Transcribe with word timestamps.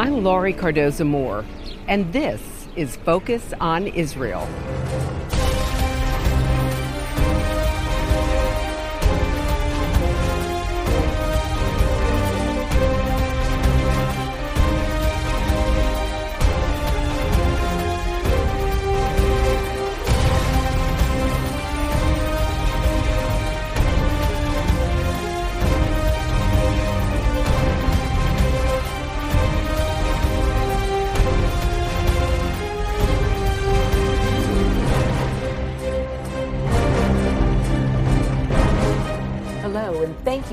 I'm 0.00 0.24
Laurie 0.24 0.54
Cardoza 0.54 1.06
Moore, 1.06 1.44
and 1.86 2.10
this 2.10 2.40
is 2.74 2.96
Focus 2.96 3.52
on 3.60 3.86
Israel. 3.86 4.48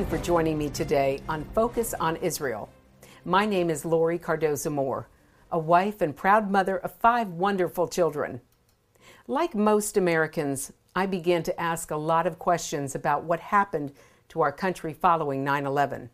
For 0.10 0.18
joining 0.20 0.58
me 0.58 0.70
today 0.70 1.20
on 1.28 1.44
Focus 1.54 1.94
on 2.00 2.16
Israel. 2.18 2.70
My 3.26 3.46
name 3.46 3.70
is 3.70 3.84
Laurie 3.84 4.18
Cardoza 4.18 4.72
Moore, 4.72 5.10
a 5.52 5.60
wife 5.60 6.00
and 6.00 6.16
proud 6.16 6.50
mother 6.50 6.78
of 6.78 6.96
five 6.96 7.28
wonderful 7.28 7.90
children. 7.90 8.40
Like 9.28 9.54
most 9.54 9.98
Americans, 9.98 10.72
I 10.96 11.08
began 11.08 11.44
to 11.44 11.60
ask 11.60 11.92
a 11.92 11.98
lot 11.98 12.26
of 12.26 12.40
questions 12.40 12.96
about 12.96 13.26
what 13.26 13.42
happened 13.42 13.92
to 14.30 14.40
our 14.40 14.52
country 14.54 14.94
following 14.94 15.44
9 15.44 15.66
11. 15.66 16.10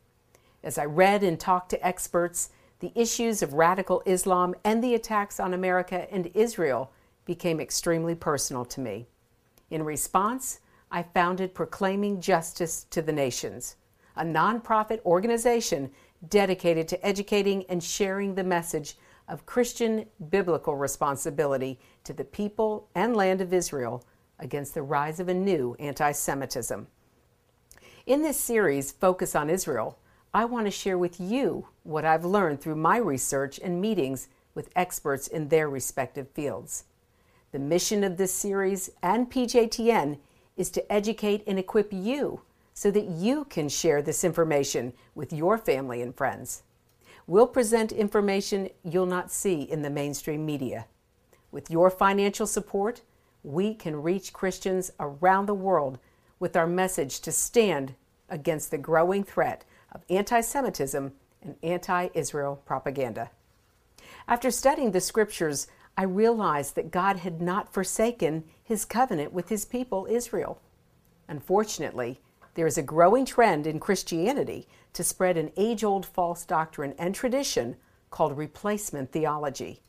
As 0.63 0.79
I 0.79 0.85
read 0.85 1.21
and 1.21 1.39
talked 1.39 1.69
to 1.69 1.85
experts, 1.85 2.49
the 2.79 2.91
issues 2.95 3.43
of 3.43 3.53
radical 3.53 4.01
Islam 4.07 4.55
and 4.63 4.83
the 4.83 4.95
attacks 4.95 5.39
on 5.39 5.53
America 5.53 6.11
and 6.11 6.31
Israel 6.33 6.91
became 7.25 7.59
extremely 7.59 8.15
personal 8.15 8.65
to 8.65 8.79
me. 8.79 9.05
In 9.69 9.83
response, 9.83 10.61
I 10.89 11.03
founded 11.03 11.53
Proclaiming 11.53 12.21
Justice 12.21 12.87
to 12.89 13.03
the 13.03 13.13
Nations, 13.13 13.75
a 14.15 14.23
nonprofit 14.23 15.03
organization 15.05 15.91
dedicated 16.29 16.87
to 16.87 17.05
educating 17.05 17.65
and 17.69 17.83
sharing 17.83 18.35
the 18.35 18.43
message 18.43 18.97
of 19.27 19.45
Christian 19.45 20.05
biblical 20.29 20.75
responsibility 20.75 21.79
to 22.03 22.13
the 22.13 22.23
people 22.23 22.89
and 22.95 23.15
land 23.15 23.41
of 23.41 23.53
Israel 23.53 24.03
against 24.39 24.73
the 24.73 24.81
rise 24.81 25.19
of 25.19 25.29
a 25.29 25.33
new 25.33 25.75
anti 25.79 26.11
Semitism. 26.11 26.87
In 28.05 28.21
this 28.21 28.39
series, 28.39 28.91
Focus 28.91 29.35
on 29.35 29.49
Israel, 29.49 29.97
I 30.33 30.45
want 30.45 30.65
to 30.65 30.71
share 30.71 30.97
with 30.97 31.19
you 31.19 31.67
what 31.83 32.05
I've 32.05 32.25
learned 32.25 32.59
through 32.59 32.75
my 32.75 32.97
research 32.97 33.59
and 33.63 33.79
meetings 33.79 34.27
with 34.55 34.69
experts 34.75 35.27
in 35.27 35.47
their 35.47 35.69
respective 35.69 36.29
fields. 36.31 36.85
The 37.51 37.59
mission 37.59 38.03
of 38.03 38.17
this 38.17 38.33
series 38.33 38.89
and 39.01 39.31
PJTN 39.31 40.17
is 40.57 40.69
to 40.71 40.91
educate 40.91 41.43
and 41.47 41.57
equip 41.57 41.93
you 41.93 42.41
so 42.73 42.91
that 42.91 43.05
you 43.05 43.45
can 43.45 43.69
share 43.69 44.01
this 44.01 44.23
information 44.23 44.93
with 45.15 45.31
your 45.31 45.57
family 45.57 46.01
and 46.01 46.15
friends. 46.15 46.63
We'll 47.27 47.47
present 47.47 47.91
information 47.91 48.69
you'll 48.83 49.05
not 49.05 49.31
see 49.31 49.61
in 49.61 49.81
the 49.81 49.89
mainstream 49.89 50.45
media. 50.45 50.87
With 51.51 51.69
your 51.69 51.89
financial 51.89 52.47
support, 52.47 53.01
we 53.43 53.73
can 53.75 54.01
reach 54.01 54.33
Christians 54.33 54.91
around 54.99 55.45
the 55.45 55.53
world 55.53 55.99
with 56.39 56.55
our 56.55 56.67
message 56.67 57.19
to 57.21 57.31
stand 57.31 57.95
against 58.29 58.71
the 58.71 58.77
growing 58.77 59.23
threat 59.23 59.63
of 59.91 60.03
anti 60.09 60.41
Semitism 60.41 61.13
and 61.41 61.55
anti 61.61 62.09
Israel 62.13 62.61
propaganda. 62.65 63.29
After 64.27 64.51
studying 64.51 64.91
the 64.91 65.01
scriptures, 65.01 65.67
I 65.97 66.03
realized 66.03 66.75
that 66.75 66.91
God 66.91 67.17
had 67.17 67.41
not 67.41 67.73
forsaken 67.73 68.45
his 68.63 68.85
covenant 68.85 69.31
with 69.31 69.49
his 69.49 69.65
people, 69.65 70.07
Israel. 70.09 70.59
Unfortunately, 71.27 72.19
there 72.55 72.67
is 72.67 72.77
a 72.77 72.83
growing 72.83 73.25
trend 73.25 73.65
in 73.65 73.79
Christianity 73.79 74.67
to 74.93 75.03
spread 75.03 75.37
an 75.37 75.51
age 75.57 75.83
old 75.83 76.05
false 76.05 76.45
doctrine 76.45 76.93
and 76.97 77.15
tradition 77.15 77.75
called 78.09 78.37
replacement 78.37 79.11
theology. 79.11 79.81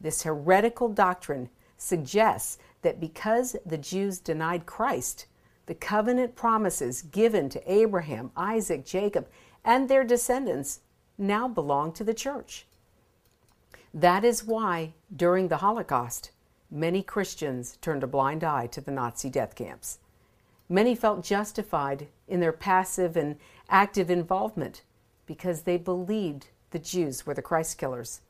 This 0.00 0.22
heretical 0.22 0.88
doctrine 0.88 1.48
suggests 1.78 2.58
that 2.82 3.00
because 3.00 3.56
the 3.64 3.78
Jews 3.78 4.18
denied 4.18 4.66
Christ, 4.66 5.26
the 5.66 5.74
covenant 5.74 6.34
promises 6.34 7.02
given 7.02 7.48
to 7.48 7.72
Abraham, 7.72 8.30
Isaac, 8.36 8.84
Jacob, 8.84 9.28
and 9.64 9.88
their 9.88 10.04
descendants 10.04 10.80
now 11.16 11.48
belong 11.48 11.92
to 11.92 12.04
the 12.04 12.14
church. 12.14 12.66
That 13.94 14.24
is 14.24 14.44
why, 14.44 14.94
during 15.14 15.48
the 15.48 15.58
Holocaust, 15.58 16.30
many 16.70 17.02
Christians 17.02 17.78
turned 17.80 18.02
a 18.02 18.06
blind 18.06 18.42
eye 18.42 18.66
to 18.68 18.80
the 18.80 18.90
Nazi 18.90 19.30
death 19.30 19.54
camps. 19.54 19.98
Many 20.72 20.94
felt 20.94 21.22
justified 21.22 22.08
in 22.26 22.40
their 22.40 22.50
passive 22.50 23.14
and 23.14 23.36
active 23.68 24.08
involvement 24.08 24.80
because 25.26 25.62
they 25.62 25.76
believed 25.76 26.46
the 26.70 26.78
Jews 26.78 27.26
were 27.26 27.34
the 27.34 27.42
Christ 27.42 27.76
killers. 27.76 28.22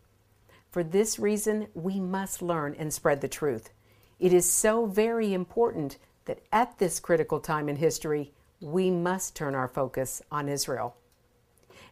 For 0.68 0.82
this 0.82 1.20
reason, 1.20 1.68
we 1.72 2.00
must 2.00 2.42
learn 2.42 2.74
and 2.76 2.92
spread 2.92 3.20
the 3.20 3.28
truth. 3.28 3.70
It 4.18 4.32
is 4.32 4.52
so 4.52 4.86
very 4.86 5.32
important 5.32 5.98
that 6.24 6.40
at 6.50 6.80
this 6.80 6.98
critical 6.98 7.38
time 7.38 7.68
in 7.68 7.76
history, 7.76 8.32
we 8.60 8.90
must 8.90 9.36
turn 9.36 9.54
our 9.54 9.68
focus 9.68 10.20
on 10.32 10.48
Israel. 10.48 10.96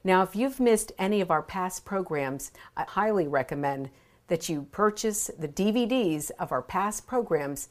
Now, 0.02 0.24
if 0.24 0.34
you've 0.34 0.58
missed 0.58 0.90
any 0.98 1.20
of 1.20 1.30
our 1.30 1.42
past 1.42 1.84
programs, 1.84 2.50
I 2.76 2.82
highly 2.88 3.28
recommend 3.28 3.90
that 4.26 4.48
you 4.48 4.66
purchase 4.72 5.30
the 5.38 5.46
DVDs 5.46 6.32
of 6.40 6.50
our 6.50 6.62
past 6.62 7.06
programs. 7.06 7.68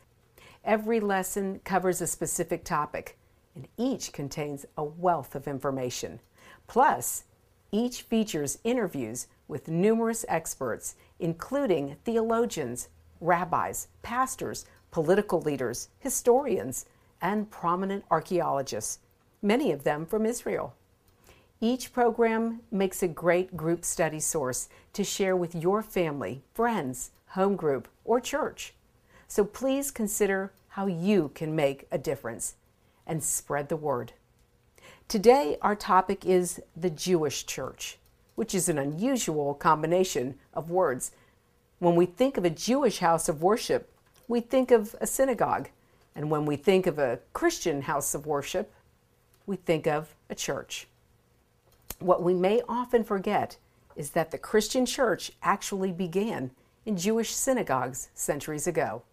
Every 0.64 1.00
lesson 1.00 1.62
covers 1.64 2.02
a 2.02 2.08
specific 2.08 2.64
topic, 2.64 3.18
and 3.56 3.68
each 3.78 4.12
contains 4.12 4.66
a 4.78 4.84
wealth 4.84 5.36
of 5.36 5.47
information. 5.47 6.20
Plus, 6.68 7.24
each 7.72 8.02
features 8.02 8.59
interviews 8.64 9.28
with 9.48 9.68
numerous 9.68 10.25
experts, 10.28 10.96
including 11.19 11.96
theologians, 12.03 12.90
rabbis, 13.22 13.88
pastors, 14.02 14.66
political 14.92 15.42
leaders, 15.42 15.90
historians, 16.00 16.86
and 17.22 17.52
prominent 17.52 18.06
archaeologists, 18.09 19.00
many 19.42 19.72
of 19.72 19.84
them 19.84 20.06
from 20.06 20.25
Israel. 20.25 20.74
Each 21.62 21.92
program 21.92 22.62
makes 22.72 23.03
a 23.03 23.08
great 23.08 23.58
group 23.58 23.84
study 23.84 24.19
source 24.19 24.69
to 24.94 25.03
share 25.03 25.36
with 25.36 25.56
your 25.56 25.84
family, 25.84 26.42
friends, 26.53 27.12
home 27.28 27.56
group, 27.56 27.88
or 28.06 28.19
church. 28.22 28.74
So 29.30 29.46
please 29.46 29.92
consider 29.92 30.52
how 30.70 30.88
you 30.88 31.30
can 31.36 31.56
make 31.56 31.88
a 31.92 32.00
difference 32.00 32.56
and 33.06 33.24
spread 33.24 33.70
the 33.70 33.76
word. 33.76 34.14
Today, 35.08 35.56
our 35.62 35.76
topic 35.76 36.26
is 36.26 36.60
the 36.76 36.90
Jewish 36.90 37.46
church, 37.46 38.00
which 38.34 38.56
is 38.56 38.68
an 38.68 38.80
unusual 38.80 39.54
combination 39.54 40.40
of 40.56 40.72
words. 40.72 41.12
When 41.78 41.96
we 41.96 42.08
think 42.08 42.38
of 42.38 42.46
a 42.46 42.50
Jewish 42.50 43.00
house 43.00 43.30
of 43.30 43.44
worship, 43.44 43.92
we 44.28 44.40
think 44.40 44.72
of 44.72 44.96
a 45.00 45.06
synagogue. 45.06 45.70
And 46.16 46.32
when 46.32 46.48
we 46.48 46.56
think 46.56 46.88
of 46.88 46.98
a 46.98 47.20
Christian 47.32 47.84
house 47.84 48.16
of 48.16 48.26
worship, 48.26 48.74
we 49.46 49.58
think 49.58 49.86
of 49.86 50.16
a 50.32 50.36
church. 50.36 50.88
What 52.00 52.24
we 52.24 52.34
may 52.34 52.64
often 52.68 53.04
forget 53.04 53.58
is 53.96 54.12
that 54.12 54.32
the 54.32 54.40
Christian 54.40 54.88
church 54.88 55.32
actually 55.44 55.92
began 55.92 56.50
in 56.84 56.98
Jewish 56.98 57.36
synagogues 57.36 58.10
centuries 58.16 58.66
ago. 58.66 59.04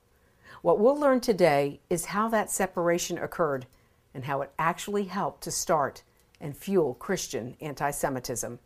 What 0.62 0.78
we'll 0.78 0.98
learn 0.98 1.20
today 1.20 1.80
is 1.90 2.06
how 2.06 2.28
that 2.28 2.50
separation 2.50 3.18
occurred 3.18 3.66
and 4.14 4.24
how 4.24 4.42
it 4.42 4.52
actually 4.58 5.04
helped 5.04 5.42
to 5.42 5.50
start 5.50 6.02
and 6.40 6.56
fuel 6.56 6.94
Christian 6.94 7.56
anti 7.60 7.90
Semitism. 7.90 8.58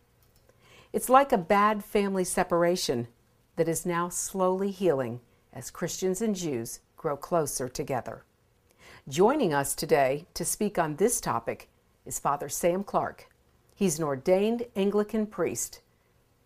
It's 0.92 1.08
like 1.08 1.32
a 1.32 1.38
bad 1.38 1.84
family 1.84 2.24
separation 2.24 3.08
that 3.56 3.68
is 3.68 3.86
now 3.86 4.08
slowly 4.08 4.70
healing 4.70 5.20
as 5.52 5.70
Christians 5.70 6.22
and 6.22 6.34
Jews 6.34 6.80
grow 6.96 7.16
closer 7.16 7.68
together. 7.68 8.24
Joining 9.08 9.54
us 9.54 9.74
today 9.74 10.26
to 10.34 10.44
speak 10.44 10.78
on 10.78 10.96
this 10.96 11.20
topic 11.20 11.68
is 12.04 12.18
Father 12.18 12.48
Sam 12.48 12.84
Clark. 12.84 13.28
He's 13.74 13.98
an 13.98 14.04
ordained 14.04 14.66
Anglican 14.76 15.26
priest. 15.26 15.80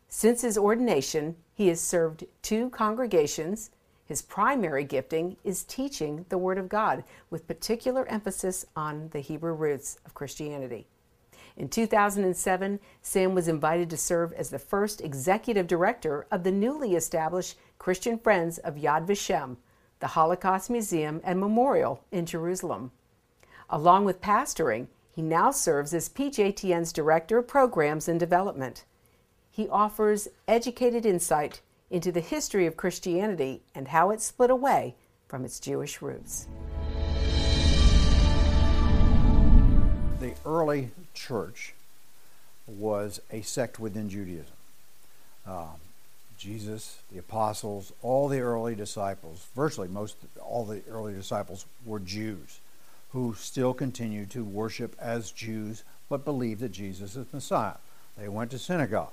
Since 0.09 0.43
his 0.43 0.57
ordination, 0.57 1.37
he 1.55 1.69
has 1.69 1.81
served 1.81 2.25
two 2.43 2.71
congregations. 2.71 3.71
His 4.15 4.23
primary 4.23 4.85
gifting 4.85 5.39
is 5.43 5.65
teaching 5.65 6.25
the 6.29 6.39
Word 6.39 6.57
of 6.57 6.69
God, 6.69 7.03
with 7.31 7.49
particular 7.49 8.07
emphasis 8.07 8.65
on 8.77 9.09
the 9.09 9.19
Hebrew 9.19 9.55
roots 9.55 9.99
of 10.07 10.15
Christianity. 10.15 10.87
In 11.57 11.69
2007, 11.69 12.79
Sam 13.03 13.35
was 13.35 13.49
invited 13.49 13.91
to 13.91 13.97
serve 13.97 14.33
as 14.35 14.51
the 14.51 14.59
first 14.61 15.01
executive 15.01 15.67
director 15.67 16.29
of 16.31 16.45
the 16.45 16.53
newly 16.53 16.95
established 16.95 17.59
Christian 17.81 18.17
Friends 18.17 18.59
of 18.59 18.77
Yad 18.77 19.05
Vashem, 19.05 19.57
the 19.99 20.07
Holocaust 20.07 20.71
Museum 20.71 21.21
and 21.25 21.41
Memorial 21.41 22.05
in 22.13 22.25
Jerusalem. 22.25 22.93
Along 23.69 24.05
with 24.05 24.23
pastoring, 24.23 24.87
he 25.11 25.23
now 25.23 25.51
serves 25.51 25.93
as 25.93 26.09
PJTN's 26.09 26.93
Director 26.93 27.39
of 27.39 27.49
Programs 27.49 28.07
and 28.07 28.21
Development. 28.21 28.85
he 29.51 29.69
offers 29.69 30.29
educated 30.47 31.05
insight 31.05 31.63
into 31.95 32.11
the 32.11 32.19
history 32.19 32.67
of 32.67 32.77
Christianity 32.77 33.63
and 33.73 33.87
how 33.87 34.11
it 34.11 34.21
split 34.21 34.51
away 34.51 34.97
from 35.29 35.45
its 35.45 35.61
Jewish 35.61 36.03
roots. 36.03 36.49
The 40.19 40.35
early 40.45 40.91
church 41.15 41.75
was 42.67 43.21
a 43.31 43.43
sect 43.43 43.79
within 43.79 44.09
Judaism. 44.09 44.57
Um, 45.47 45.77
Jesus, 46.37 46.99
the 47.13 47.19
apostles, 47.21 47.93
all 48.03 48.27
the 48.27 48.41
early 48.41 48.75
disciples, 48.75 49.47
virtually 49.55 49.87
most 49.87 50.17
all 50.43 50.65
the 50.65 50.83
early 50.91 51.15
disciples 51.15 51.65
were 51.87 52.01
Jews 52.01 52.59
who 53.11 53.37
still 53.39 53.73
continued 53.73 54.31
to 54.31 54.43
worship 54.43 54.97
as 54.99 55.31
Jews 55.31 55.85
but 56.09 56.25
believed 56.25 56.61
that 56.61 56.73
Jesus 56.73 57.15
is 57.15 57.33
Messiah. 57.33 57.77
They 58.19 58.29
went 58.29 58.51
to 58.51 58.59
synagogue. 58.59 59.13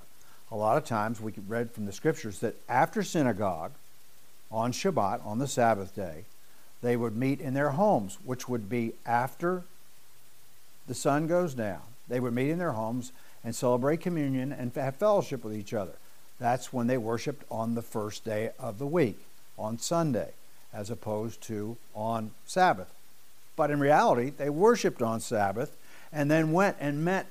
A 0.52 0.56
lot 0.56 0.78
of 0.78 0.84
times 0.84 1.22
we 1.22 1.34
read 1.48 1.72
from 1.72 1.86
the 1.86 1.94
scriptures 1.94 2.40
that 2.40 2.56
after 2.68 3.04
synagogue, 3.04 3.72
on 4.52 4.74
Shabbat, 4.74 5.26
on 5.26 5.40
the 5.40 5.48
Sabbath 5.48 5.96
day, 5.96 6.26
they 6.82 6.98
would 6.98 7.16
meet 7.16 7.40
in 7.40 7.54
their 7.54 7.72
homes, 7.72 8.18
which 8.26 8.50
would 8.50 8.70
be 8.70 8.94
after 9.06 9.64
the 10.88 10.94
sun 10.94 11.28
goes 11.28 11.54
down. 11.54 11.82
They 12.10 12.20
would 12.20 12.34
meet 12.34 12.50
in 12.50 12.58
their 12.58 12.74
homes 12.74 13.14
and 13.44 13.56
celebrate 13.56 14.02
communion 14.02 14.52
and 14.52 14.74
have 14.76 14.98
fellowship 14.98 15.44
with 15.44 15.56
each 15.56 15.74
other. 15.74 15.94
That's 16.38 16.74
when 16.74 16.88
they 16.88 16.98
worshiped 16.98 17.46
on 17.50 17.76
the 17.76 17.82
first 17.82 18.26
day 18.26 18.50
of 18.60 18.78
the 18.78 18.88
week, 18.88 19.20
on 19.58 19.78
Sunday, 19.78 20.32
as 20.74 20.90
opposed 20.90 21.40
to 21.44 21.78
on 21.96 22.32
Sabbath. 22.46 22.94
But 23.56 23.72
in 23.72 23.80
reality, 23.80 24.32
they 24.32 24.50
worshiped 24.50 25.02
on 25.02 25.22
Sabbath 25.22 25.78
and 26.12 26.30
then 26.30 26.52
went 26.52 26.76
and 26.80 27.06
met 27.06 27.28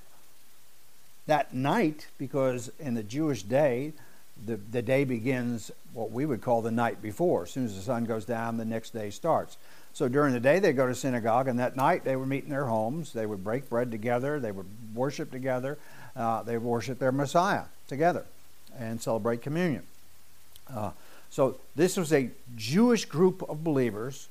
that 1.30 1.54
night 1.54 2.08
because 2.18 2.70
in 2.80 2.94
the 2.94 3.02
Jewish 3.02 3.44
day, 3.44 3.92
the, 4.46 4.56
the 4.56 4.82
day 4.82 5.04
begins 5.04 5.70
what 5.92 6.10
we 6.10 6.26
would 6.26 6.42
call 6.42 6.60
the 6.60 6.70
night 6.70 7.00
before. 7.00 7.44
As 7.44 7.50
soon 7.50 7.64
as 7.64 7.76
the 7.76 7.82
sun 7.82 8.04
goes 8.04 8.24
down, 8.24 8.56
the 8.56 8.64
next 8.64 8.90
day 8.90 9.10
starts. 9.10 9.56
So 9.92 10.08
during 10.08 10.32
the 10.32 10.40
day, 10.40 10.58
they 10.58 10.72
go 10.72 10.86
to 10.86 10.94
synagogue, 10.94 11.46
and 11.46 11.58
that 11.58 11.76
night 11.76 12.04
they 12.04 12.16
would 12.16 12.28
meet 12.28 12.44
in 12.44 12.50
their 12.50 12.66
homes. 12.66 13.12
They 13.12 13.26
would 13.26 13.44
break 13.44 13.68
bread 13.68 13.90
together. 13.90 14.40
They 14.40 14.50
would 14.50 14.66
worship 14.94 15.30
together. 15.30 15.78
Uh, 16.16 16.42
they 16.42 16.58
worship 16.58 16.98
their 16.98 17.12
Messiah 17.12 17.64
together 17.86 18.24
and 18.78 19.00
celebrate 19.00 19.40
communion. 19.40 19.82
Uh, 20.68 20.90
so 21.28 21.56
this 21.76 21.96
was 21.96 22.12
a 22.12 22.30
Jewish 22.56 23.04
group 23.04 23.48
of 23.48 23.62
believers 23.62 24.28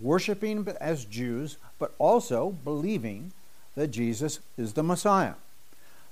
worshiping 0.00 0.66
as 0.80 1.04
Jews, 1.04 1.56
but 1.78 1.94
also 1.98 2.50
believing 2.64 3.32
that 3.76 3.88
Jesus 3.88 4.40
is 4.58 4.72
the 4.72 4.82
Messiah. 4.82 5.34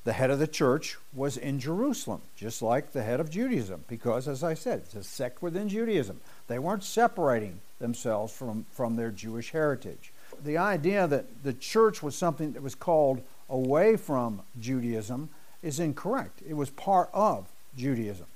The 0.05 0.15
head 0.15 0.31
of 0.31 0.39
the 0.39 0.47
church 0.47 0.97
was 1.13 1.37
in 1.37 1.61
Jerusalem, 1.61 2.23
just 2.35 2.63
like 2.63 2.93
the 2.93 3.03
head 3.03 3.21
of 3.21 3.31
Judaism, 3.31 3.85
because, 3.87 4.27
as 4.29 4.43
I 4.43 4.55
said, 4.55 4.81
it's 4.81 4.95
a 4.95 5.03
sect 5.03 5.43
within 5.43 5.69
Judaism. 5.69 6.21
They 6.49 6.59
weren't 6.59 6.85
separating 6.85 7.61
themselves 7.81 8.33
from, 8.33 8.65
from 8.73 8.97
their 8.97 9.11
Jewish 9.11 9.51
heritage. 9.51 10.13
The 10.43 10.57
idea 10.57 11.07
that 11.07 11.43
the 11.43 11.53
church 11.53 12.03
was 12.03 12.15
something 12.15 12.53
that 12.53 12.63
was 12.63 12.75
called 12.75 13.21
away 13.51 13.97
from 13.97 14.41
Judaism 14.59 15.29
is 15.63 15.79
incorrect. 15.79 16.41
It 16.49 16.55
was 16.55 16.71
part 16.71 17.11
of 17.13 17.47
Judaism. 17.77 18.27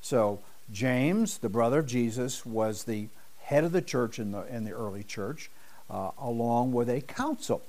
So 0.00 0.40
James, 0.72 1.38
the 1.38 1.48
brother 1.48 1.80
of 1.80 1.86
Jesus, 1.86 2.44
was 2.44 2.82
the 2.82 3.06
head 3.42 3.62
of 3.62 3.70
the 3.70 3.82
church 3.82 4.18
in 4.18 4.32
the, 4.32 4.42
in 4.52 4.64
the 4.64 4.72
early 4.72 5.04
church, 5.04 5.50
uh, 5.88 6.10
along 6.20 6.72
with 6.72 6.88
a 6.88 7.00
council, 7.00 7.62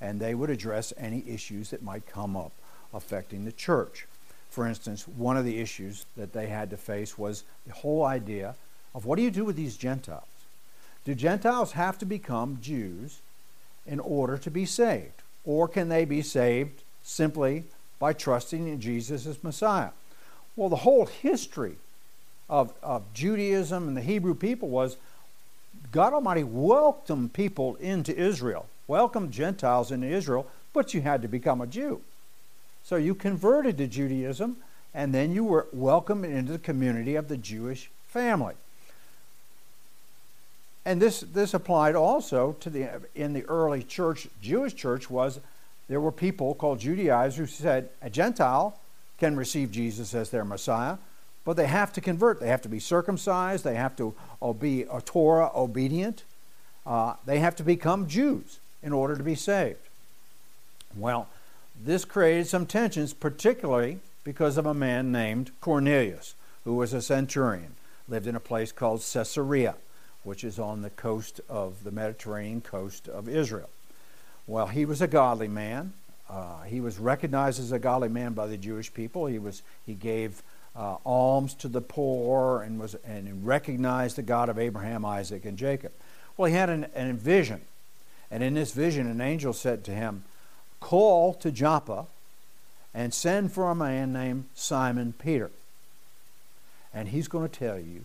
and 0.00 0.20
they 0.20 0.34
would 0.34 0.48
address 0.48 0.94
any 0.96 1.22
issues 1.26 1.70
that 1.70 1.82
might 1.82 2.06
come 2.06 2.34
up 2.36 2.52
affecting 2.94 3.44
the 3.44 3.52
church. 3.52 4.06
For 4.50 4.66
instance, 4.66 5.08
one 5.08 5.36
of 5.36 5.44
the 5.44 5.58
issues 5.60 6.06
that 6.16 6.32
they 6.32 6.46
had 6.46 6.70
to 6.70 6.76
face 6.76 7.18
was 7.18 7.42
the 7.66 7.72
whole 7.72 8.04
idea 8.04 8.54
of 8.94 9.04
what 9.04 9.16
do 9.16 9.22
you 9.22 9.30
do 9.30 9.44
with 9.44 9.56
these 9.56 9.76
Gentiles? 9.76 10.22
Do 11.04 11.14
Gentiles 11.14 11.72
have 11.72 11.98
to 11.98 12.06
become 12.06 12.58
Jews 12.62 13.20
in 13.86 14.00
order 14.00 14.38
to 14.38 14.50
be 14.50 14.64
saved? 14.64 15.22
Or 15.44 15.68
can 15.68 15.88
they 15.88 16.04
be 16.04 16.22
saved 16.22 16.82
simply 17.02 17.64
by 17.98 18.12
trusting 18.12 18.68
in 18.68 18.80
Jesus 18.80 19.26
as 19.26 19.42
Messiah? 19.42 19.90
Well, 20.56 20.68
the 20.68 20.76
whole 20.76 21.06
history 21.06 21.76
of, 22.48 22.72
of 22.82 23.02
Judaism 23.12 23.88
and 23.88 23.96
the 23.96 24.02
Hebrew 24.02 24.34
people 24.34 24.68
was 24.68 24.96
God 25.92 26.12
Almighty 26.12 26.44
welcomed 26.44 27.32
people 27.32 27.74
into 27.76 28.16
Israel, 28.16 28.66
welcomed 28.86 29.32
Gentiles 29.32 29.90
into 29.90 30.06
Israel, 30.06 30.46
but 30.72 30.94
you 30.94 31.00
had 31.00 31.22
to 31.22 31.28
become 31.28 31.60
a 31.60 31.66
Jew. 31.66 32.00
So 32.84 32.96
you 32.96 33.14
converted 33.14 33.78
to 33.78 33.86
Judaism, 33.86 34.58
and 34.92 35.12
then 35.12 35.32
you 35.32 35.42
were 35.42 35.66
welcomed 35.72 36.26
into 36.26 36.52
the 36.52 36.58
community 36.58 37.16
of 37.16 37.28
the 37.28 37.36
Jewish 37.36 37.90
family. 38.06 38.54
And 40.84 41.00
this, 41.00 41.20
this 41.20 41.54
applied 41.54 41.96
also 41.96 42.52
to 42.60 42.68
the 42.68 42.90
in 43.14 43.32
the 43.32 43.44
early 43.44 43.82
church, 43.82 44.28
Jewish 44.42 44.74
church 44.74 45.08
was 45.08 45.40
there 45.88 46.00
were 46.00 46.12
people 46.12 46.54
called 46.54 46.78
Judaizers 46.78 47.36
who 47.36 47.46
said 47.46 47.88
a 48.02 48.10
Gentile 48.10 48.78
can 49.18 49.34
receive 49.34 49.70
Jesus 49.70 50.14
as 50.14 50.28
their 50.28 50.44
Messiah, 50.44 50.98
but 51.44 51.56
they 51.56 51.66
have 51.66 51.92
to 51.94 52.02
convert. 52.02 52.38
They 52.40 52.48
have 52.48 52.62
to 52.62 52.68
be 52.68 52.80
circumcised. 52.80 53.64
They 53.64 53.76
have 53.76 53.96
to 53.96 54.14
be 54.58 54.82
a 54.82 55.00
Torah 55.00 55.50
obedient. 55.54 56.24
Uh, 56.86 57.14
they 57.24 57.38
have 57.38 57.56
to 57.56 57.62
become 57.62 58.06
Jews 58.06 58.58
in 58.82 58.92
order 58.92 59.16
to 59.16 59.22
be 59.22 59.34
saved. 59.34 59.78
Well, 60.96 61.28
this 61.78 62.04
created 62.04 62.46
some 62.46 62.66
tensions, 62.66 63.12
particularly 63.12 63.98
because 64.22 64.56
of 64.56 64.66
a 64.66 64.74
man 64.74 65.12
named 65.12 65.50
Cornelius, 65.60 66.34
who 66.64 66.74
was 66.74 66.92
a 66.92 67.02
centurion, 67.02 67.74
lived 68.08 68.26
in 68.26 68.36
a 68.36 68.40
place 68.40 68.72
called 68.72 69.00
Caesarea, 69.00 69.74
which 70.22 70.44
is 70.44 70.58
on 70.58 70.82
the 70.82 70.90
coast 70.90 71.40
of 71.48 71.84
the 71.84 71.90
Mediterranean 71.90 72.60
coast 72.60 73.08
of 73.08 73.28
Israel. 73.28 73.68
Well, 74.46 74.66
he 74.66 74.84
was 74.84 75.02
a 75.02 75.06
godly 75.06 75.48
man. 75.48 75.92
Uh, 76.28 76.62
he 76.62 76.80
was 76.80 76.98
recognized 76.98 77.60
as 77.60 77.72
a 77.72 77.78
godly 77.78 78.08
man 78.08 78.32
by 78.32 78.46
the 78.46 78.56
Jewish 78.56 78.92
people. 78.92 79.26
He 79.26 79.38
was 79.38 79.62
he 79.84 79.94
gave 79.94 80.42
uh, 80.74 80.96
alms 81.04 81.54
to 81.54 81.68
the 81.68 81.80
poor 81.80 82.62
and 82.62 82.80
was 82.80 82.94
and 83.04 83.46
recognized 83.46 84.16
the 84.16 84.22
God 84.22 84.48
of 84.48 84.58
Abraham, 84.58 85.04
Isaac, 85.04 85.44
and 85.44 85.58
Jacob. 85.58 85.92
Well, 86.36 86.50
he 86.50 86.56
had 86.56 86.70
an, 86.70 86.86
an 86.94 87.16
vision, 87.16 87.60
and 88.30 88.42
in 88.42 88.54
this 88.54 88.72
vision, 88.72 89.06
an 89.06 89.20
angel 89.20 89.52
said 89.52 89.84
to 89.84 89.92
him, 89.92 90.24
"Call 90.84 91.32
to 91.34 91.50
Joppa, 91.50 92.04
and 92.92 93.14
send 93.14 93.52
for 93.52 93.70
a 93.70 93.74
man 93.74 94.12
named 94.12 94.44
Simon 94.54 95.14
Peter, 95.18 95.50
and 96.92 97.08
he's 97.08 97.26
going 97.26 97.48
to 97.48 97.58
tell 97.58 97.78
you. 97.78 98.04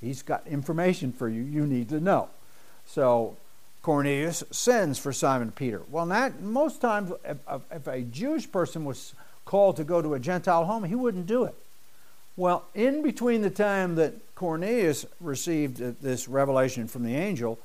He's 0.00 0.22
got 0.22 0.46
information 0.46 1.12
for 1.12 1.28
you 1.28 1.42
you 1.42 1.66
need 1.66 1.90
to 1.90 2.00
know." 2.00 2.30
So 2.86 3.36
Cornelius 3.82 4.42
sends 4.50 4.98
for 4.98 5.12
Simon 5.12 5.52
Peter. 5.52 5.82
Well, 5.90 6.06
that 6.06 6.40
most 6.40 6.80
times, 6.80 7.12
if, 7.22 7.36
if, 7.70 7.86
a 7.86 8.00
Jewish 8.00 8.50
person 8.50 8.86
was 8.86 9.12
called 9.44 9.76
to 9.76 9.84
go 9.84 10.00
to 10.00 10.14
a 10.14 10.18
Gentile 10.18 10.64
home, 10.64 10.84
he 10.84 10.94
wouldn't 10.94 11.26
do 11.26 11.44
it. 11.44 11.54
Well, 12.34 12.64
in 12.74 13.02
between 13.02 13.42
the 13.42 13.50
time 13.50 13.96
that 13.96 14.14
Cornelius 14.34 15.04
received 15.20 15.82
uh, 15.82 15.92
this 16.00 16.28
revelation 16.28 16.88
from 16.88 17.02
the 17.02 17.14
angel, 17.14 17.58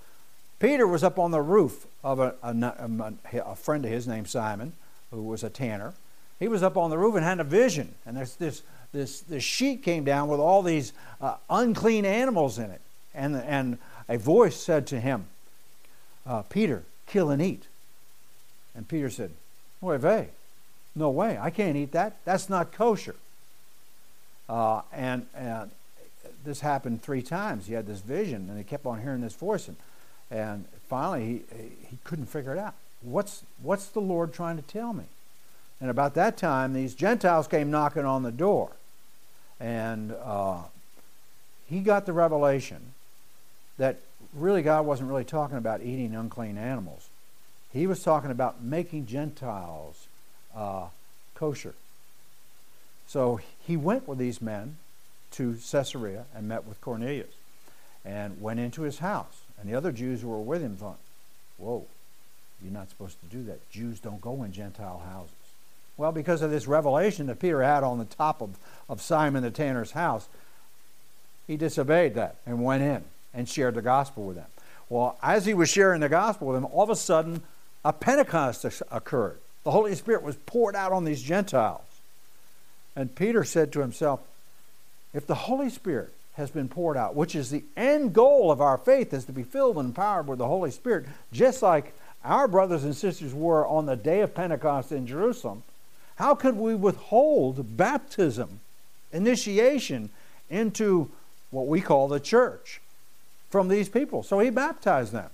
Peter 0.62 0.86
was 0.86 1.04
up 1.04 1.18
on 1.18 1.32
the 1.32 1.42
roof 1.42 1.88
of 2.04 2.20
a, 2.20 2.36
a, 2.44 3.14
a 3.44 3.56
friend 3.56 3.84
of 3.84 3.90
his 3.90 4.08
named 4.08 4.30
Simon, 4.30 4.74
who 5.10 5.24
was 5.24 5.44
a 5.44 5.50
tanner. 5.50 5.96
He 6.40 6.48
was 6.48 6.62
up 6.62 6.78
on 6.78 6.92
the 6.92 7.00
roof 7.00 7.16
and 7.16 7.24
had 7.24 7.40
a 7.40 7.44
vision, 7.44 7.96
and 8.06 8.16
this 8.16 8.36
this 8.36 8.62
this, 8.92 9.22
this 9.22 9.44
sheet 9.44 9.84
came 9.84 10.04
down 10.04 10.28
with 10.28 10.40
all 10.40 10.62
these 10.62 10.94
uh, 11.20 11.38
unclean 11.50 12.06
animals 12.06 12.60
in 12.60 12.70
it, 12.70 12.82
and 13.16 13.36
and 13.36 13.80
a 14.08 14.20
voice 14.20 14.56
said 14.56 14.86
to 14.88 15.00
him 15.00 15.26
uh, 16.28 16.44
Peter, 16.44 16.84
kill 17.08 17.32
and 17.32 17.42
eat. 17.42 17.66
And 18.76 18.88
Peter 18.88 19.10
said, 19.10 19.32
Oy 19.84 19.98
vey, 19.98 20.30
no 20.96 21.10
way, 21.10 21.40
I 21.42 21.50
can't 21.50 21.76
eat 21.76 21.92
that. 21.94 22.18
That's 22.24 22.50
not 22.50 22.72
kosher. 22.72 23.16
Uh, 24.48 24.82
and, 24.94 25.26
and 25.34 25.72
this 26.44 26.60
happened 26.60 27.02
three 27.02 27.22
times. 27.24 27.66
He 27.66 27.74
had 27.74 27.88
this 27.88 28.02
vision, 28.02 28.48
and 28.48 28.58
he 28.58 28.64
kept 28.64 28.86
on 28.86 29.02
hearing 29.02 29.22
this 29.22 29.34
voice. 29.34 29.68
And, 29.68 29.78
and 30.32 30.66
finally, 30.90 31.44
he, 31.56 31.64
he 31.90 31.98
couldn't 32.04 32.28
figure 32.28 32.54
it 32.54 32.58
out. 32.58 32.74
What's, 33.02 33.44
what's 33.62 33.88
the 33.88 34.00
Lord 34.00 34.34
trying 34.34 34.56
to 34.56 34.64
tell 34.64 34.94
me? 34.94 35.06
And 35.82 35.90
about 35.90 36.14
that 36.14 36.38
time, 36.38 36.74
these 36.74 36.96
Gentiles 36.96 37.48
came 37.48 37.70
knocking 37.70 38.06
on 38.06 38.24
the 38.24 38.32
door. 38.32 38.72
And 39.60 40.14
uh, 40.24 40.60
he 41.68 41.82
got 41.82 42.06
the 42.06 42.14
revelation 42.14 42.94
that 43.78 43.98
really 44.34 44.62
God 44.62 44.86
wasn't 44.86 45.10
really 45.10 45.24
talking 45.24 45.58
about 45.58 45.82
eating 45.82 46.16
unclean 46.16 46.58
animals. 46.58 47.10
He 47.74 47.88
was 47.88 48.04
talking 48.04 48.32
about 48.32 48.62
making 48.62 49.08
Gentiles 49.08 50.08
uh, 50.56 50.88
kosher. 51.36 51.74
So 53.08 53.40
he 53.66 53.76
went 53.76 54.08
with 54.08 54.20
these 54.20 54.42
men 54.42 54.78
to 55.32 55.58
Caesarea 55.72 56.26
and 56.36 56.48
met 56.48 56.66
with 56.66 56.80
Cornelius 56.82 57.34
and 58.06 58.42
went 58.42 58.60
into 58.60 58.84
his 58.84 59.00
house. 59.00 59.42
And 59.62 59.70
the 59.70 59.78
other 59.78 59.92
Jews 59.92 60.22
who 60.22 60.30
were 60.30 60.42
with 60.42 60.62
him 60.62 60.76
thought, 60.76 60.98
whoa, 61.58 61.86
you're 62.62 62.74
not 62.74 62.90
supposed 62.90 63.18
to 63.22 63.36
do 63.36 63.44
that. 63.44 63.70
Jews 63.72 64.00
don't 64.00 64.22
go 64.22 64.44
in 64.44 64.52
Gentile 64.52 65.04
houses. 65.06 65.34
Well, 65.98 66.12
because 66.12 66.42
of 66.42 66.50
this 66.50 66.68
revelation 66.68 67.28
that 67.28 67.40
Peter 67.40 67.62
had 67.62 67.84
on 67.84 68.00
the 68.00 68.06
top 68.06 68.42
of, 68.42 68.58
of 68.90 69.02
Simon 69.02 69.44
the 69.44 69.52
tanner's 69.52 69.92
house, 69.92 70.28
he 71.48 71.58
disobeyed 71.58 72.16
that 72.16 72.38
and 72.46 72.64
went 72.64 72.82
in 72.82 73.04
and 73.34 73.48
shared 73.48 73.76
the 73.76 73.82
gospel 73.82 74.24
with 74.24 74.36
them. 74.36 74.48
Well, 74.90 75.18
as 75.22 75.46
he 75.46 75.54
was 75.54 75.70
sharing 75.70 76.02
the 76.02 76.10
gospel 76.10 76.48
with 76.48 76.58
them, 76.58 76.66
all 76.66 76.84
of 76.84 76.90
a 76.90 76.96
sudden 76.96 77.44
a 77.86 77.94
Pentecost 77.94 78.66
occurred. 78.92 79.38
The 79.64 79.72
Holy 79.72 79.94
Spirit 79.96 80.24
was 80.24 80.36
poured 80.36 80.76
out 80.76 80.92
on 80.92 81.06
these 81.06 81.22
Gentiles. 81.22 81.82
And 82.96 83.16
Peter 83.16 83.44
said 83.44 83.72
to 83.74 83.80
himself, 83.80 84.22
if 85.14 85.28
the 85.28 85.36
Holy 85.36 85.70
Spirit 85.70 86.14
has 86.42 86.52
been 86.52 86.68
poured 86.68 86.98
out, 86.98 87.16
which 87.16 87.36
is 87.36 87.50
the 87.50 87.64
end 87.78 88.14
goal 88.14 88.52
of 88.52 88.60
our 88.60 88.78
faith, 88.78 89.14
is 89.14 89.26
to 89.26 89.32
be 89.32 89.44
filled 89.44 89.78
and 89.78 89.90
empowered 89.90 90.28
with 90.28 90.40
the 90.40 90.48
Holy 90.48 90.72
Spirit, 90.72 91.06
just 91.32 91.62
like 91.62 91.94
our 92.26 92.48
brothers 92.48 92.84
and 92.84 92.96
sisters 92.96 93.34
were 93.34 93.66
on 93.66 93.86
the 93.86 93.96
day 93.96 94.22
of 94.22 94.36
Pentecost 94.36 94.92
in 94.92 95.08
Jerusalem, 95.08 95.64
how 96.16 96.36
could 96.36 96.58
we 96.58 96.76
withhold 96.76 97.78
baptism, 97.78 98.60
initiation 99.12 100.10
into 100.50 101.10
what 101.52 101.68
we 101.68 101.80
call 101.80 102.08
the 102.08 102.20
church 102.20 102.82
from 103.50 103.68
these 103.68 103.88
people? 103.88 104.24
So 104.24 104.40
he 104.40 104.50
baptized 104.50 105.14
them. 105.14 105.30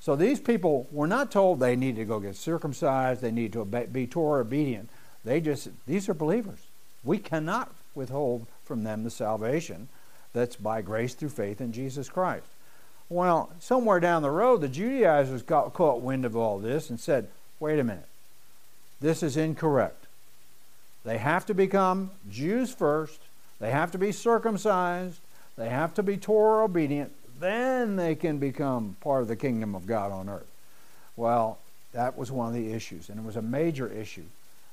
So 0.00 0.16
these 0.16 0.38
people 0.38 0.86
were 0.92 1.06
not 1.06 1.32
told 1.32 1.60
they 1.60 1.76
need 1.76 1.96
to 1.96 2.04
go 2.04 2.20
get 2.20 2.36
circumcised, 2.36 3.22
they 3.22 3.30
need 3.30 3.52
to 3.54 3.64
be 3.64 4.06
Torah 4.06 4.42
obedient. 4.42 4.88
They 5.24 5.40
just, 5.40 5.68
these 5.86 6.08
are 6.08 6.14
believers. 6.14 6.60
We 7.02 7.18
cannot 7.18 7.74
withhold 7.94 8.46
from 8.64 8.84
them 8.84 9.02
the 9.02 9.10
salvation 9.10 9.88
that's 10.36 10.56
by 10.56 10.82
grace 10.82 11.14
through 11.14 11.30
faith 11.30 11.62
in 11.62 11.72
Jesus 11.72 12.10
Christ. 12.10 12.46
Well, 13.08 13.50
somewhere 13.58 14.00
down 14.00 14.20
the 14.20 14.30
road, 14.30 14.60
the 14.60 14.68
Judaizers 14.68 15.40
got 15.40 15.72
caught 15.72 16.02
wind 16.02 16.26
of 16.26 16.36
all 16.36 16.58
this 16.58 16.90
and 16.90 17.00
said, 17.00 17.28
wait 17.58 17.78
a 17.78 17.84
minute, 17.84 18.08
this 19.00 19.22
is 19.22 19.38
incorrect. 19.38 20.04
They 21.04 21.18
have 21.18 21.46
to 21.46 21.54
become 21.54 22.10
Jews 22.30 22.74
first, 22.74 23.20
they 23.60 23.70
have 23.70 23.92
to 23.92 23.98
be 23.98 24.12
circumcised, 24.12 25.20
they 25.56 25.70
have 25.70 25.94
to 25.94 26.02
be 26.02 26.18
Torah 26.18 26.64
obedient, 26.64 27.12
then 27.40 27.96
they 27.96 28.14
can 28.14 28.38
become 28.38 28.96
part 29.00 29.22
of 29.22 29.28
the 29.28 29.36
kingdom 29.36 29.74
of 29.74 29.86
God 29.86 30.12
on 30.12 30.28
earth. 30.28 30.50
Well, 31.16 31.58
that 31.92 32.18
was 32.18 32.30
one 32.30 32.48
of 32.48 32.54
the 32.54 32.72
issues, 32.72 33.08
and 33.08 33.18
it 33.18 33.24
was 33.24 33.36
a 33.36 33.42
major 33.42 33.88
issue 33.88 34.24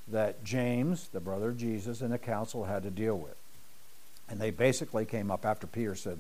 that 0.10 0.44
James, 0.44 1.08
the 1.14 1.22
brother 1.22 1.50
of 1.50 1.58
Jesus, 1.58 2.02
and 2.02 2.12
the 2.12 2.18
council 2.18 2.66
had 2.66 2.84
to 2.84 2.90
deal 2.90 3.18
with. 3.18 3.38
And 4.30 4.40
they 4.40 4.52
basically 4.52 5.06
came 5.06 5.30
up 5.30 5.46
after 5.46 5.68
Peter 5.68 5.96
said, 5.96 6.18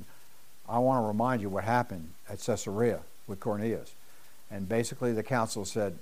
I 0.68 0.80
want 0.80 1.04
to 1.04 1.08
remind 1.08 1.42
you 1.42 1.50
what 1.50 1.64
happened 1.64 2.12
at 2.30 2.40
Caesarea 2.40 3.00
with 3.28 3.40
Cornelius. 3.40 3.94
And 4.52 4.68
basically 4.70 5.14
the 5.14 5.24
council 5.24 5.66
said, 5.66 5.98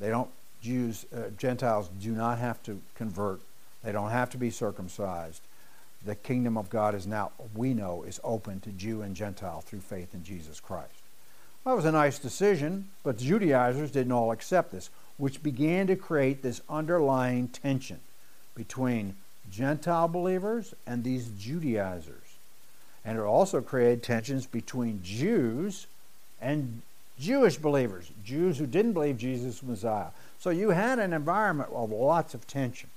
they 0.00 0.08
don't 0.08 0.30
Jews, 0.62 1.06
uh, 1.14 1.30
Gentiles 1.36 1.90
do 2.00 2.12
not 2.12 2.38
have 2.38 2.62
to 2.62 2.80
convert. 2.94 3.40
They 3.82 3.92
don't 3.92 4.10
have 4.10 4.30
to 4.30 4.38
be 4.38 4.50
circumcised. 4.50 5.42
The 6.04 6.14
kingdom 6.14 6.56
of 6.56 6.70
God 6.70 6.94
is 6.94 7.06
now, 7.06 7.32
we 7.54 7.74
know, 7.74 8.04
is 8.04 8.20
open 8.22 8.60
to 8.60 8.70
Jew 8.70 9.02
and 9.02 9.14
Gentile 9.14 9.60
through 9.60 9.80
faith 9.80 10.14
in 10.14 10.24
Jesus 10.24 10.60
Christ. 10.60 10.94
That 11.64 11.76
was 11.76 11.84
a 11.84 11.92
nice 11.92 12.18
decision, 12.18 12.90
but 13.02 13.18
the 13.18 13.24
Judaizers 13.24 13.90
didn't 13.90 14.12
all 14.12 14.32
accept 14.32 14.72
this, 14.72 14.90
which 15.16 15.42
began 15.42 15.86
to 15.88 15.96
create 15.96 16.42
this 16.42 16.60
underlying 16.68 17.48
tension 17.48 18.00
between 18.54 19.14
Gentile 19.50 20.08
believers 20.08 20.74
and 20.86 21.04
these 21.04 21.28
Judaizers. 21.38 22.16
And 23.04 23.18
it 23.18 23.22
also 23.22 23.60
created 23.60 24.02
tensions 24.02 24.46
between 24.46 25.02
Jews 25.02 25.86
and 26.40 26.82
Jewish 27.18 27.56
believers, 27.56 28.10
Jews 28.24 28.58
who 28.58 28.66
didn't 28.66 28.92
believe 28.92 29.18
Jesus 29.18 29.62
was 29.62 29.82
Messiah. 29.82 30.08
So 30.38 30.50
you 30.50 30.70
had 30.70 30.98
an 30.98 31.12
environment 31.12 31.70
of 31.72 31.90
lots 31.90 32.34
of 32.34 32.46
tension. 32.46 32.90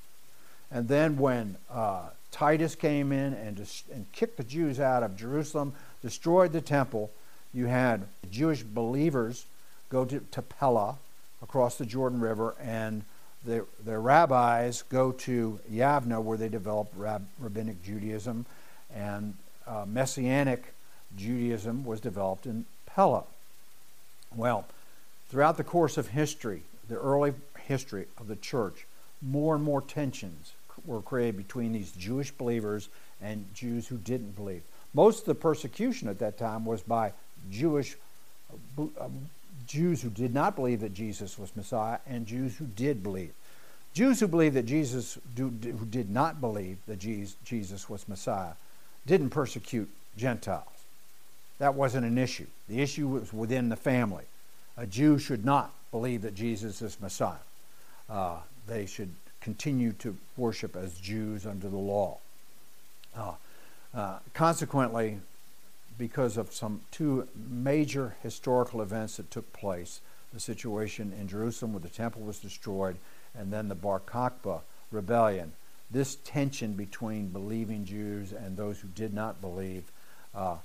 And 0.71 0.87
then 0.87 1.17
when 1.17 1.57
uh, 1.71 2.09
Titus 2.31 2.75
came 2.75 3.11
in 3.11 3.33
and, 3.33 3.59
and 3.93 4.11
kicked 4.11 4.37
the 4.37 4.43
Jews 4.43 4.79
out 4.79 5.03
of 5.03 5.15
Jerusalem, 5.15 5.73
destroyed 6.01 6.53
the 6.53 6.61
temple, 6.61 7.11
you 7.53 7.67
had 7.67 8.03
Jewish 8.31 8.63
believers 8.63 9.45
go 9.89 10.05
to, 10.05 10.19
to 10.31 10.41
Pella 10.41 10.97
across 11.41 11.77
the 11.77 11.85
Jordan 11.85 12.19
River 12.19 12.55
and 12.59 13.03
the, 13.45 13.65
rabbis 13.99 14.81
go 14.83 15.11
to 15.11 15.59
Yavna, 15.71 16.21
where 16.21 16.37
they 16.37 16.49
develop 16.49 16.87
rab, 16.95 17.25
rabbinic 17.39 17.83
Judaism, 17.83 18.45
and 18.93 19.35
uh, 19.67 19.85
Messianic 19.87 20.73
Judaism 21.17 21.85
was 21.85 21.99
developed 21.99 22.45
in 22.45 22.65
Pella. 22.85 23.23
Well, 24.35 24.65
throughout 25.29 25.57
the 25.57 25.63
course 25.63 25.97
of 25.97 26.09
history, 26.09 26.63
the 26.87 26.97
early 26.97 27.33
history 27.67 28.07
of 28.17 28.27
the 28.27 28.35
church, 28.35 28.85
more 29.21 29.55
and 29.55 29.63
more 29.63 29.81
tensions 29.81 30.53
were 30.85 31.01
created 31.01 31.37
between 31.37 31.71
these 31.71 31.91
Jewish 31.91 32.31
believers 32.31 32.89
and 33.21 33.45
Jews 33.53 33.87
who 33.87 33.97
didn't 33.97 34.35
believe. 34.35 34.61
Most 34.93 35.21
of 35.21 35.25
the 35.25 35.35
persecution 35.35 36.07
at 36.07 36.19
that 36.19 36.37
time 36.37 36.65
was 36.65 36.81
by 36.81 37.13
Jewish 37.51 37.95
uh, 38.77 39.07
Jews 39.67 40.01
who 40.01 40.09
did 40.09 40.33
not 40.33 40.55
believe 40.55 40.81
that 40.81 40.93
Jesus 40.93 41.37
was 41.37 41.55
Messiah 41.55 41.99
and 42.07 42.25
Jews 42.25 42.57
who 42.57 42.65
did 42.65 43.03
believe. 43.03 43.33
Jews 43.93 44.19
who 44.19 44.27
believed 44.27 44.55
that 44.55 44.65
Jesus, 44.65 45.17
who 45.37 45.49
did 45.51 46.09
not 46.09 46.41
believe 46.41 46.77
that 46.85 46.99
Jesus 46.99 47.89
was 47.89 48.07
Messiah, 48.09 48.53
didn't 49.05 49.29
persecute 49.29 49.89
Gentiles. 50.17 50.67
That 51.59 51.75
wasn't 51.75 52.05
an 52.05 52.17
issue. 52.17 52.47
The 52.67 52.81
issue 52.81 53.07
was 53.07 53.31
within 53.31 53.69
the 53.69 53.77
family. 53.77 54.25
A 54.75 54.85
Jew 54.85 55.17
should 55.17 55.45
not 55.45 55.73
believe 55.91 56.23
that 56.23 56.35
Jesus 56.35 56.81
is 56.81 56.99
Messiah. 56.99 57.35
Uh, 58.09 58.39
they 58.67 58.85
should 58.85 59.13
continue 59.39 59.93
to 59.93 60.17
worship 60.35 60.75
as 60.75 60.97
Jews 60.97 61.45
under 61.45 61.69
the 61.69 61.77
law. 61.77 62.17
Uh, 63.15 63.33
uh, 63.93 64.19
consequently, 64.33 65.19
because 65.97 66.37
of 66.37 66.53
some 66.53 66.81
two 66.91 67.27
major 67.49 68.15
historical 68.21 68.81
events 68.81 69.17
that 69.17 69.31
took 69.31 69.51
place 69.53 70.01
the 70.35 70.39
situation 70.39 71.13
in 71.19 71.27
Jerusalem 71.27 71.73
where 71.73 71.79
the 71.79 71.89
temple 71.89 72.21
was 72.21 72.39
destroyed, 72.39 72.97
and 73.37 73.51
then 73.51 73.69
the 73.69 73.75
Bar 73.75 74.01
Kokhba 74.05 74.61
rebellion. 74.91 75.53
This 75.89 76.17
tension 76.25 76.73
between 76.73 77.27
believing 77.27 77.85
Jews 77.85 78.33
and 78.33 78.57
those 78.57 78.79
who 78.79 78.89
did 78.89 79.13
not 79.13 79.39
believe 79.39 79.83
uh, 80.35 80.57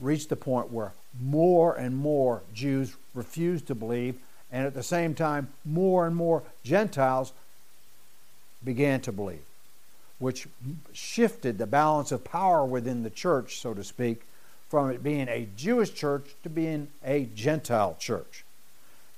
reached 0.00 0.28
the 0.28 0.36
point 0.36 0.72
where 0.72 0.92
more 1.20 1.76
and 1.76 1.96
more 1.96 2.42
Jews 2.52 2.96
refused 3.14 3.68
to 3.68 3.74
believe, 3.74 4.16
and 4.50 4.66
at 4.66 4.74
the 4.74 4.82
same 4.82 5.14
time, 5.14 5.48
more 5.64 6.06
and 6.06 6.16
more 6.16 6.42
Gentiles 6.64 7.32
began 8.64 9.00
to 9.02 9.12
believe, 9.12 9.44
which 10.18 10.48
shifted 10.92 11.58
the 11.58 11.66
balance 11.66 12.10
of 12.10 12.24
power 12.24 12.64
within 12.64 13.04
the 13.04 13.10
church, 13.10 13.60
so 13.60 13.72
to 13.72 13.84
speak, 13.84 14.22
from 14.70 14.88
it 14.88 15.02
being 15.02 15.28
a 15.28 15.48
Jewish 15.56 15.92
church 15.92 16.36
to 16.44 16.48
being 16.48 16.88
a 17.04 17.24
Gentile 17.34 17.96
church. 17.98 18.44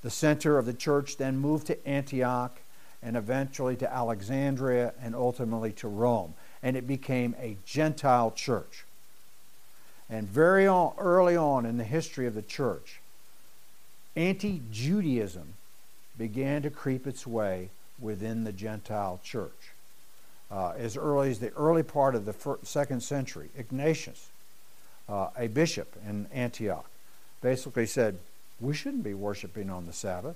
The 0.01 0.09
center 0.09 0.57
of 0.57 0.65
the 0.65 0.73
church 0.73 1.17
then 1.17 1.37
moved 1.37 1.67
to 1.67 1.87
Antioch 1.87 2.59
and 3.03 3.15
eventually 3.15 3.75
to 3.75 3.93
Alexandria 3.93 4.93
and 4.99 5.15
ultimately 5.15 5.71
to 5.73 5.87
Rome. 5.87 6.33
And 6.63 6.75
it 6.75 6.87
became 6.87 7.35
a 7.39 7.55
Gentile 7.65 8.31
church. 8.31 8.85
And 10.09 10.27
very 10.27 10.65
early 10.65 11.37
on 11.37 11.67
in 11.67 11.77
the 11.77 11.83
history 11.83 12.25
of 12.25 12.33
the 12.33 12.41
church, 12.41 12.99
anti 14.15 14.61
Judaism 14.71 15.53
began 16.17 16.63
to 16.63 16.71
creep 16.71 17.05
its 17.05 17.27
way 17.27 17.69
within 17.99 18.43
the 18.43 18.51
Gentile 18.51 19.19
church. 19.23 19.71
Uh, 20.49 20.73
as 20.77 20.97
early 20.97 21.29
as 21.29 21.39
the 21.39 21.53
early 21.53 21.83
part 21.83 22.15
of 22.15 22.25
the 22.25 22.33
first, 22.33 22.65
second 22.65 23.01
century, 23.01 23.49
Ignatius 23.55 24.29
uh, 25.07 25.29
a 25.37 25.47
bishop 25.47 25.95
in 26.07 26.27
Antioch, 26.33 26.85
basically 27.41 27.85
said, 27.85 28.17
We 28.59 28.73
shouldn't 28.73 29.03
be 29.03 29.13
worshiping 29.13 29.69
on 29.69 29.85
the 29.85 29.93
Sabbath. 29.93 30.35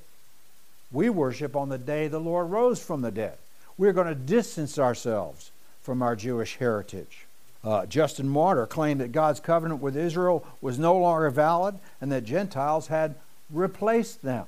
We 0.91 1.09
worship 1.09 1.55
on 1.55 1.69
the 1.69 1.77
day 1.77 2.07
the 2.07 2.19
Lord 2.19 2.49
rose 2.49 2.81
from 2.81 3.01
the 3.01 3.11
dead. 3.11 3.37
We're 3.77 3.93
going 3.93 4.07
to 4.07 4.15
distance 4.15 4.79
ourselves 4.79 5.51
from 5.81 6.01
our 6.01 6.15
Jewish 6.15 6.57
heritage. 6.57 7.25
Uh, 7.63 7.85
Justin 7.85 8.29
Martyr 8.29 8.65
claimed 8.65 9.01
that 9.01 9.11
God's 9.11 9.39
covenant 9.39 9.81
with 9.81 9.97
Israel 9.97 10.45
was 10.61 10.79
no 10.79 10.97
longer 10.97 11.29
valid 11.29 11.75
and 11.99 12.11
that 12.11 12.23
Gentiles 12.23 12.87
had 12.87 13.15
replaced 13.49 14.21
them, 14.21 14.45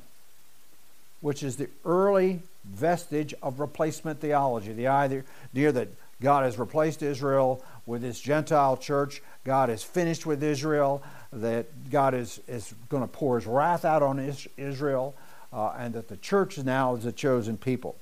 which 1.22 1.44
is 1.44 1.58
the 1.58 1.70
early 1.86 2.42
vestige 2.66 3.34
of 3.42 3.60
replacement 3.60 4.20
theology. 4.20 4.74
The 4.74 4.88
idea 4.88 5.24
that 5.54 5.90
God 6.22 6.44
has 6.44 6.60
replaced 6.60 7.02
Israel 7.02 7.64
with 7.90 8.04
this 8.04 8.20
Gentile 8.20 8.78
church 8.78 9.22
God 9.44 9.70
is 9.70 9.84
finished 9.84 10.26
with 10.26 10.44
Israel, 10.44 11.02
that 11.34 11.90
God 11.90 12.14
is, 12.14 12.40
is 12.48 12.74
going 12.88 13.02
to 13.02 13.08
pour 13.08 13.40
his 13.40 13.48
wrath 13.48 13.84
out 13.84 14.04
on 14.04 14.20
Israel, 14.58 15.16
uh, 15.52 15.74
and 15.78 15.96
that 15.96 16.08
the 16.08 16.18
church 16.18 16.58
now 16.60 16.96
is 16.96 17.06
a 17.06 17.12
chosen 17.12 17.58
people. 17.58 17.96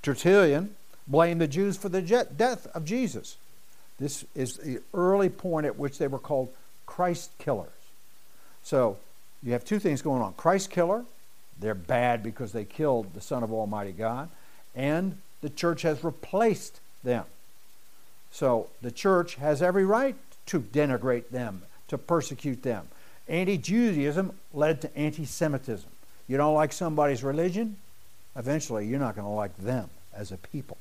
Tertullian 0.00 0.76
blamed 1.08 1.40
the 1.40 1.48
Jews 1.48 1.76
for 1.76 1.88
the 1.88 2.00
death 2.00 2.68
of 2.68 2.84
Jesus. 2.84 3.36
This 3.98 4.24
is 4.34 4.58
the 4.58 4.80
early 4.94 5.28
point 5.28 5.66
at 5.66 5.76
which 5.76 5.98
they 5.98 6.06
were 6.06 6.18
called 6.18 6.52
Christ 6.86 7.30
killers. 7.38 7.68
So 8.62 8.98
you 9.42 9.52
have 9.52 9.64
two 9.64 9.78
things 9.78 10.02
going 10.02 10.22
on 10.22 10.34
Christ 10.34 10.70
killer, 10.70 11.04
they're 11.58 11.74
bad 11.74 12.22
because 12.22 12.52
they 12.52 12.64
killed 12.64 13.14
the 13.14 13.20
Son 13.20 13.42
of 13.42 13.52
Almighty 13.52 13.92
God, 13.92 14.28
and 14.74 15.18
the 15.40 15.50
church 15.50 15.82
has 15.82 16.04
replaced 16.04 16.80
them. 17.02 17.24
So 18.36 18.68
the 18.82 18.90
church 18.90 19.36
has 19.36 19.62
every 19.62 19.86
right 19.86 20.14
to 20.44 20.60
denigrate 20.60 21.30
them, 21.30 21.62
to 21.88 21.96
persecute 21.96 22.62
them. 22.62 22.86
Anti 23.28 23.56
Judaism 23.56 24.30
led 24.52 24.82
to 24.82 24.94
anti 24.94 25.24
Semitism. 25.24 25.88
You 26.28 26.36
don't 26.36 26.52
like 26.52 26.74
somebody's 26.74 27.24
religion? 27.24 27.76
Eventually, 28.36 28.86
you're 28.86 29.00
not 29.00 29.14
going 29.14 29.26
to 29.26 29.32
like 29.32 29.56
them 29.56 29.88
as 30.14 30.32
a 30.32 30.36
people. 30.36 30.76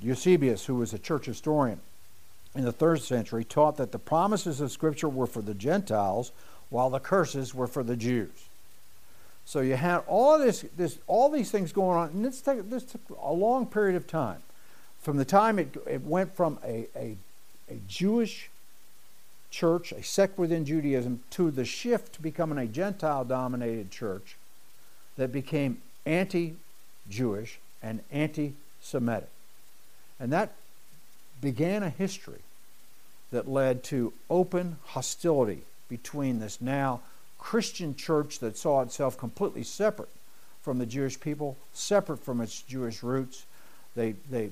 Eusebius, 0.00 0.66
who 0.66 0.74
was 0.74 0.92
a 0.92 0.98
church 0.98 1.24
historian 1.24 1.80
in 2.54 2.64
the 2.64 2.72
third 2.72 3.00
century, 3.00 3.42
taught 3.42 3.78
that 3.78 3.90
the 3.90 3.98
promises 3.98 4.60
of 4.60 4.70
Scripture 4.70 5.08
were 5.08 5.26
for 5.26 5.40
the 5.40 5.54
Gentiles, 5.54 6.30
while 6.68 6.90
the 6.90 7.00
curses 7.00 7.54
were 7.54 7.66
for 7.66 7.82
the 7.82 7.96
Jews. 7.96 8.48
So 9.46 9.60
you 9.60 9.76
had 9.76 10.02
all 10.06 10.38
this, 10.38 10.66
this 10.76 10.98
all 11.06 11.30
these 11.30 11.50
things 11.50 11.72
going 11.72 11.96
on, 11.96 12.10
and 12.10 12.22
this 12.22 12.42
took, 12.42 12.68
this 12.68 12.82
took 12.82 13.00
a 13.22 13.32
long 13.32 13.64
period 13.64 13.96
of 13.96 14.06
time. 14.06 14.42
From 15.02 15.16
the 15.16 15.24
time 15.24 15.58
it, 15.58 15.76
it 15.86 16.02
went 16.02 16.34
from 16.34 16.58
a, 16.64 16.86
a, 16.96 17.16
a 17.68 17.80
Jewish 17.88 18.48
church, 19.50 19.92
a 19.92 20.02
sect 20.02 20.38
within 20.38 20.64
Judaism, 20.64 21.22
to 21.30 21.50
the 21.50 21.64
shift 21.64 22.14
to 22.14 22.22
becoming 22.22 22.58
a 22.58 22.66
Gentile 22.66 23.24
dominated 23.24 23.90
church 23.90 24.36
that 25.16 25.32
became 25.32 25.82
anti 26.06 26.54
Jewish 27.10 27.58
and 27.82 28.00
anti 28.10 28.54
Semitic. 28.80 29.28
And 30.18 30.32
that 30.32 30.52
began 31.40 31.82
a 31.82 31.90
history 31.90 32.40
that 33.30 33.48
led 33.48 33.82
to 33.84 34.12
open 34.30 34.78
hostility 34.84 35.62
between 35.88 36.38
this 36.38 36.60
now 36.60 37.00
Christian 37.38 37.96
church 37.96 38.38
that 38.38 38.56
saw 38.56 38.82
itself 38.82 39.18
completely 39.18 39.64
separate 39.64 40.08
from 40.62 40.78
the 40.78 40.86
Jewish 40.86 41.18
people, 41.18 41.56
separate 41.72 42.20
from 42.20 42.40
its 42.40 42.62
Jewish 42.62 43.02
roots. 43.02 43.46
They, 43.96 44.14
they, 44.30 44.50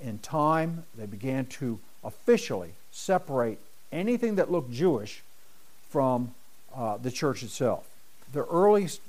in 0.00 0.18
time, 0.18 0.84
they 0.96 1.06
began 1.06 1.46
to 1.46 1.78
officially 2.04 2.72
separate 2.90 3.58
anything 3.92 4.36
that 4.36 4.50
looked 4.50 4.72
Jewish 4.72 5.22
from 5.90 6.34
uh, 6.74 6.96
the 6.98 7.10
church 7.10 7.42
itself. 7.42 7.88
The 8.32 8.44
earliest 8.46 9.00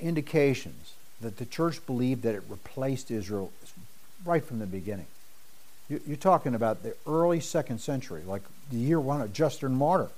indications 0.00 0.94
that 1.20 1.38
the 1.38 1.46
church 1.46 1.84
believed 1.86 2.22
that 2.22 2.34
it 2.34 2.42
replaced 2.48 3.10
Israel 3.10 3.50
right 4.24 4.44
from 4.44 4.58
the 4.58 4.66
beginning. 4.66 5.06
You, 5.88 6.00
are 6.12 6.16
talking 6.16 6.54
about 6.54 6.82
the 6.82 6.94
early 7.06 7.40
second 7.40 7.78
century, 7.78 8.22
like 8.26 8.42
the 8.70 8.76
year 8.76 9.00
one 9.00 9.22
of 9.22 9.32
Justin 9.32 9.74
Martyr, 9.74 10.10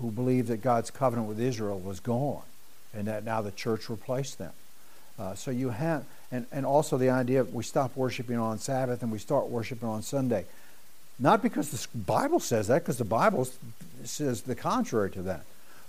who 0.00 0.10
believed 0.10 0.48
that 0.48 0.62
God's 0.62 0.90
covenant 0.90 1.28
with 1.28 1.40
Israel 1.40 1.78
was 1.78 2.00
gone 2.00 2.42
and 2.92 3.06
that 3.06 3.24
now 3.24 3.40
the 3.40 3.52
church 3.52 3.88
replaced 3.88 4.38
them. 4.38 4.52
Uh, 5.18 5.34
so 5.34 5.50
you 5.50 5.70
have, 5.70 6.04
and, 6.34 6.46
and 6.50 6.66
also 6.66 6.98
the 6.98 7.10
idea 7.10 7.40
of 7.40 7.54
we 7.54 7.62
stop 7.62 7.96
worshiping 7.96 8.38
on 8.38 8.58
Sabbath 8.58 9.02
and 9.02 9.12
we 9.12 9.18
start 9.18 9.46
worshiping 9.46 9.88
on 9.88 10.02
Sunday. 10.02 10.44
Not 11.16 11.42
because 11.42 11.70
the 11.70 11.86
Bible 11.96 12.40
says 12.40 12.66
that, 12.66 12.82
because 12.82 12.98
the 12.98 13.04
Bible 13.04 13.46
says 14.02 14.42
the 14.42 14.56
contrary 14.56 15.10
to 15.12 15.22
that, 15.22 15.44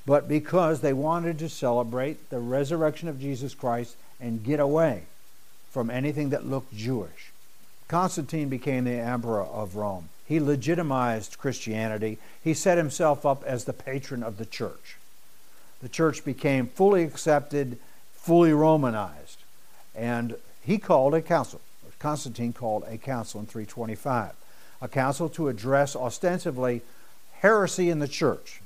but 0.06 0.28
because 0.28 0.82
they 0.82 0.94
wanted 0.94 1.40
to 1.40 1.50
celebrate 1.50 2.30
the 2.30 2.38
resurrection 2.38 3.08
of 3.08 3.20
Jesus 3.20 3.56
Christ 3.56 3.96
and 4.22 4.44
get 4.44 4.60
away 4.60 5.06
from 5.72 5.90
anything 5.90 6.30
that 6.30 6.46
looked 6.46 6.75
Jewish. 6.75 7.32
Constantine 7.88 8.48
became 8.48 8.84
the 8.84 8.92
emperor 8.92 9.44
of 9.44 9.75
Rome. 9.75 10.10
He 10.28 10.40
legitimized 10.40 11.40
Christianity. 11.40 12.20
He 12.44 12.54
set 12.54 12.78
himself 12.78 13.25
up 13.25 13.44
as 13.46 13.66
the 13.66 13.74
patron 13.74 14.22
of 14.22 14.38
the 14.38 14.46
church. 14.46 14.98
The 15.82 15.90
church 15.90 16.24
became 16.24 16.68
fully 16.68 17.04
accepted, 17.04 17.80
fully 18.14 18.54
Romanized. 18.54 19.40
And 19.96 20.36
he 20.62 20.78
called 20.78 21.14
a 21.14 21.22
council. 21.22 21.62
Constantine 22.00 22.54
called 22.54 22.84
a 22.88 22.98
council 22.98 23.40
in 23.40 23.48
325 23.48 24.34
a 24.81 24.88
council 24.88 25.29
to 25.29 25.48
address 25.48 25.96
ostensibly 25.96 26.81
heresy 27.40 27.90
in 27.90 28.00
the 28.00 28.08
church. 28.08 28.62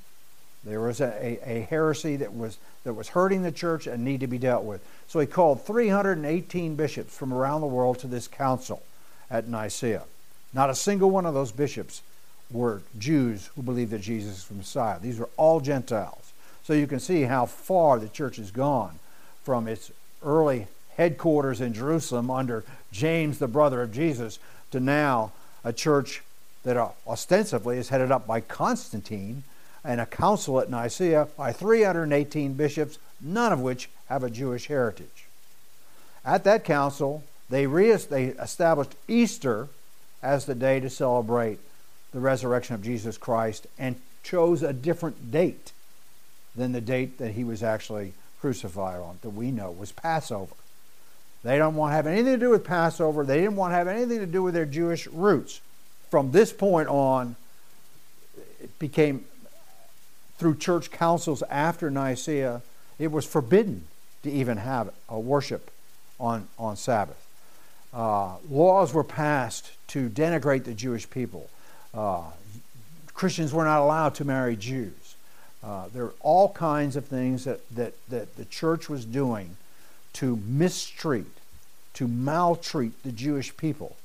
There 0.64 0.80
was 0.80 1.00
a, 1.00 1.38
a, 1.46 1.58
a, 1.58 1.60
heresy 1.62 2.16
that 2.16 2.34
was, 2.34 2.58
that 2.84 2.92
was 2.92 3.08
hurting 3.08 3.42
the 3.42 3.52
church 3.52 3.86
and 3.86 4.04
needed 4.04 4.20
to 4.20 4.26
be 4.26 4.38
dealt 4.38 4.64
with. 4.64 4.84
So 5.08 5.18
he 5.18 5.26
called 5.26 5.64
318 5.64 6.74
bishops 6.76 7.16
from 7.16 7.32
around 7.32 7.62
the 7.62 7.66
world 7.66 7.98
to 8.00 8.06
this 8.06 8.28
council 8.28 8.82
at 9.30 9.48
Nicaea. 9.48 10.02
Not 10.52 10.68
a 10.68 10.74
single 10.74 11.10
one 11.10 11.24
of 11.24 11.32
those 11.32 11.52
bishops 11.52 12.02
were 12.50 12.82
Jews 12.98 13.48
who 13.54 13.62
believed 13.62 13.92
that 13.92 14.00
Jesus 14.00 14.38
is 14.38 14.44
the 14.46 14.54
Messiah. 14.54 14.98
These 15.00 15.18
were 15.18 15.30
all 15.36 15.60
Gentiles. 15.60 16.32
So 16.64 16.74
you 16.74 16.86
can 16.86 17.00
see 17.00 17.22
how 17.22 17.46
far 17.46 17.98
the 17.98 18.08
church 18.08 18.36
has 18.36 18.50
gone 18.50 18.98
from 19.42 19.66
its 19.66 19.90
early 20.22 20.66
headquarters 21.00 21.62
in 21.62 21.72
Jerusalem 21.72 22.30
under 22.30 22.62
James, 22.92 23.38
the 23.38 23.48
brother 23.48 23.80
of 23.80 23.90
Jesus, 23.90 24.38
to 24.70 24.78
now 24.78 25.32
a 25.64 25.72
church 25.72 26.22
that 26.62 26.76
uh, 26.76 26.90
ostensibly 27.08 27.78
is 27.78 27.88
headed 27.88 28.12
up 28.12 28.26
by 28.26 28.42
Constantine 28.42 29.42
and 29.82 29.98
a 29.98 30.04
council 30.04 30.60
at 30.60 30.68
Nicaea 30.68 31.26
by 31.38 31.52
318 31.52 32.52
bishops, 32.52 32.98
none 33.18 33.50
of 33.50 33.62
which 33.62 33.88
have 34.10 34.22
a 34.22 34.28
Jewish 34.28 34.66
heritage. 34.66 35.24
At 36.22 36.44
that 36.44 36.64
council, 36.64 37.24
they, 37.48 37.64
they 37.64 38.24
established 38.24 38.94
Easter 39.08 39.68
as 40.22 40.44
the 40.44 40.54
day 40.54 40.80
to 40.80 40.90
celebrate 40.90 41.60
the 42.12 42.20
resurrection 42.20 42.74
of 42.74 42.82
Jesus 42.82 43.16
Christ 43.16 43.66
and 43.78 43.96
chose 44.22 44.62
a 44.62 44.74
different 44.74 45.30
date 45.30 45.72
than 46.54 46.72
the 46.72 46.82
date 46.82 47.16
that 47.16 47.32
he 47.32 47.42
was 47.42 47.62
actually 47.62 48.12
crucified 48.38 49.00
on, 49.00 49.18
that 49.22 49.30
we 49.30 49.50
know 49.50 49.70
was 49.70 49.92
Passover. 49.92 50.52
They 51.42 51.56
don't 51.56 51.74
want 51.74 51.92
to 51.92 51.96
have 51.96 52.06
anything 52.06 52.34
to 52.34 52.38
do 52.38 52.50
with 52.50 52.64
Passover. 52.64 53.24
They 53.24 53.38
didn't 53.38 53.56
want 53.56 53.72
to 53.72 53.76
have 53.76 53.88
anything 53.88 54.18
to 54.18 54.26
do 54.26 54.42
with 54.42 54.54
their 54.54 54.66
Jewish 54.66 55.06
roots. 55.06 55.60
From 56.10 56.32
this 56.32 56.52
point 56.52 56.88
on, 56.88 57.36
it 58.60 58.78
became, 58.78 59.24
through 60.38 60.56
church 60.56 60.90
councils 60.90 61.42
after 61.48 61.90
Nicaea, 61.90 62.60
it 62.98 63.10
was 63.10 63.24
forbidden 63.24 63.84
to 64.22 64.30
even 64.30 64.58
have 64.58 64.90
a 65.08 65.18
worship 65.18 65.70
on, 66.18 66.46
on 66.58 66.76
Sabbath. 66.76 67.16
Uh, 67.94 68.36
laws 68.50 68.92
were 68.92 69.04
passed 69.04 69.70
to 69.88 70.08
denigrate 70.08 70.64
the 70.64 70.74
Jewish 70.74 71.08
people. 71.08 71.48
Uh, 71.94 72.22
Christians 73.14 73.52
were 73.52 73.64
not 73.64 73.80
allowed 73.80 74.14
to 74.16 74.24
marry 74.24 74.56
Jews. 74.56 75.16
Uh, 75.62 75.88
there 75.92 76.04
are 76.04 76.14
all 76.20 76.52
kinds 76.52 76.96
of 76.96 77.06
things 77.06 77.44
that, 77.44 77.68
that, 77.74 77.94
that 78.08 78.36
the 78.36 78.44
church 78.46 78.88
was 78.88 79.04
doing 79.04 79.56
to 80.14 80.36
mistreat, 80.46 81.26
to 81.94 82.08
maltreat 82.08 83.02
the 83.02 83.12
Jewish 83.12 83.56
people 83.56 83.96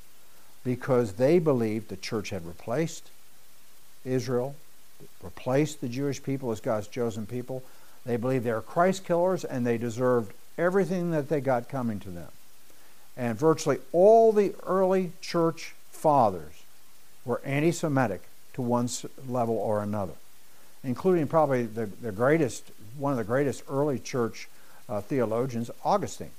because 0.63 1.13
they 1.13 1.39
believed 1.39 1.89
the 1.89 1.98
church 1.98 2.32
had 2.32 2.46
replaced 2.46 3.10
Israel, 4.04 4.56
replaced 5.22 5.82
the 5.82 5.88
Jewish 5.88 6.22
people 6.22 6.52
as 6.52 6.60
God's 6.60 6.88
chosen 6.88 7.26
people. 7.26 7.63
They 8.06 8.18
believed 8.18 8.46
they 8.46 8.52
were 8.52 8.62
Christ 8.62 9.06
killers 9.06 9.44
and 9.44 9.65
they 9.65 9.78
deserved 9.78 10.34
everything 10.58 11.12
that 11.12 11.30
they 11.30 11.41
got 11.41 11.70
coming 11.70 12.00
to 12.02 12.10
them. 12.10 12.30
And 13.18 13.38
virtually 13.38 13.80
all 13.91 14.32
the 14.32 14.54
early 14.65 15.12
church 15.22 15.74
fathers 15.91 16.63
were 17.24 17.41
anti 17.46 17.72
Semitic 17.72 18.22
to 18.54 18.62
one 18.62 18.89
level 19.28 19.56
or 19.56 19.82
another, 19.82 20.13
including 20.84 21.28
probably 21.28 21.63
the, 21.63 21.86
the 22.02 22.12
greatest, 22.12 22.63
one 22.98 23.12
of 23.12 23.18
the 23.18 23.24
greatest 23.24 23.63
early 23.70 24.00
church 24.00 24.48
uh, 24.88 25.02
theologians, 25.02 25.71
Augustine. 25.84 26.32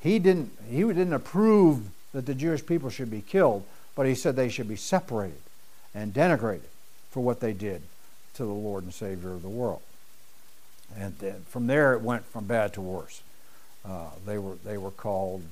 He 0.00 0.18
didn't, 0.18 0.52
he 0.68 0.82
didn't 0.82 1.12
approve 1.12 1.88
that 2.12 2.26
the 2.26 2.34
Jewish 2.34 2.64
people 2.64 2.90
should 2.90 3.10
be 3.10 3.22
killed, 3.22 3.64
but 3.94 4.06
he 4.06 4.14
said 4.14 4.36
they 4.36 4.48
should 4.48 4.68
be 4.68 4.76
separated 4.76 5.40
and 5.94 6.12
denigrated 6.12 6.68
for 7.10 7.22
what 7.22 7.40
they 7.40 7.52
did 7.52 7.82
to 8.34 8.44
the 8.44 8.52
Lord 8.52 8.84
and 8.84 8.92
Savior 8.92 9.32
of 9.32 9.42
the 9.42 9.48
world. 9.48 9.80
And 10.96 11.18
then 11.18 11.44
from 11.48 11.66
there 11.66 11.94
it 11.94 12.02
went 12.02 12.24
from 12.26 12.46
bad 12.46 12.72
to 12.74 12.80
worse. 12.80 13.22
Uh, 13.84 14.10
they 14.24 14.38
were 14.38 14.56
they 14.64 14.78
were 14.78 14.90
called 14.90 15.42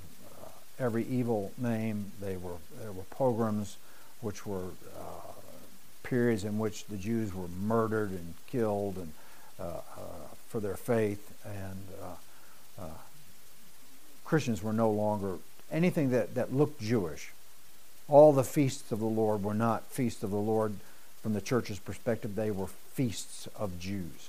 uh, 0.42 0.48
every 0.78 1.04
evil 1.06 1.52
name. 1.58 2.12
They 2.20 2.36
were 2.36 2.56
there 2.80 2.92
were 2.92 3.04
pogroms, 3.04 3.76
which 4.20 4.46
were 4.46 4.68
uh, 4.96 5.32
periods 6.02 6.44
in 6.44 6.58
which 6.58 6.84
the 6.86 6.96
Jews 6.96 7.34
were 7.34 7.48
murdered 7.48 8.10
and 8.10 8.34
killed 8.46 8.96
and 8.96 9.12
uh, 9.58 9.62
uh, 9.62 9.80
for 10.48 10.60
their 10.60 10.76
faith, 10.76 11.32
and 11.44 11.86
uh, 12.02 12.82
uh, 12.82 12.98
Christians 14.24 14.62
were 14.62 14.72
no 14.72 14.90
longer 14.90 15.36
anything 15.70 16.10
that, 16.10 16.34
that 16.34 16.52
looked 16.52 16.80
Jewish. 16.80 17.32
All 18.08 18.32
the 18.32 18.44
feasts 18.44 18.92
of 18.92 19.00
the 19.00 19.06
Lord 19.06 19.42
were 19.42 19.54
not 19.54 19.90
feasts 19.90 20.22
of 20.22 20.30
the 20.30 20.36
Lord 20.36 20.74
from 21.22 21.32
the 21.32 21.40
church's 21.40 21.78
perspective, 21.78 22.34
they 22.34 22.50
were 22.50 22.66
feasts 22.66 23.48
of 23.58 23.78
Jews. 23.80 24.28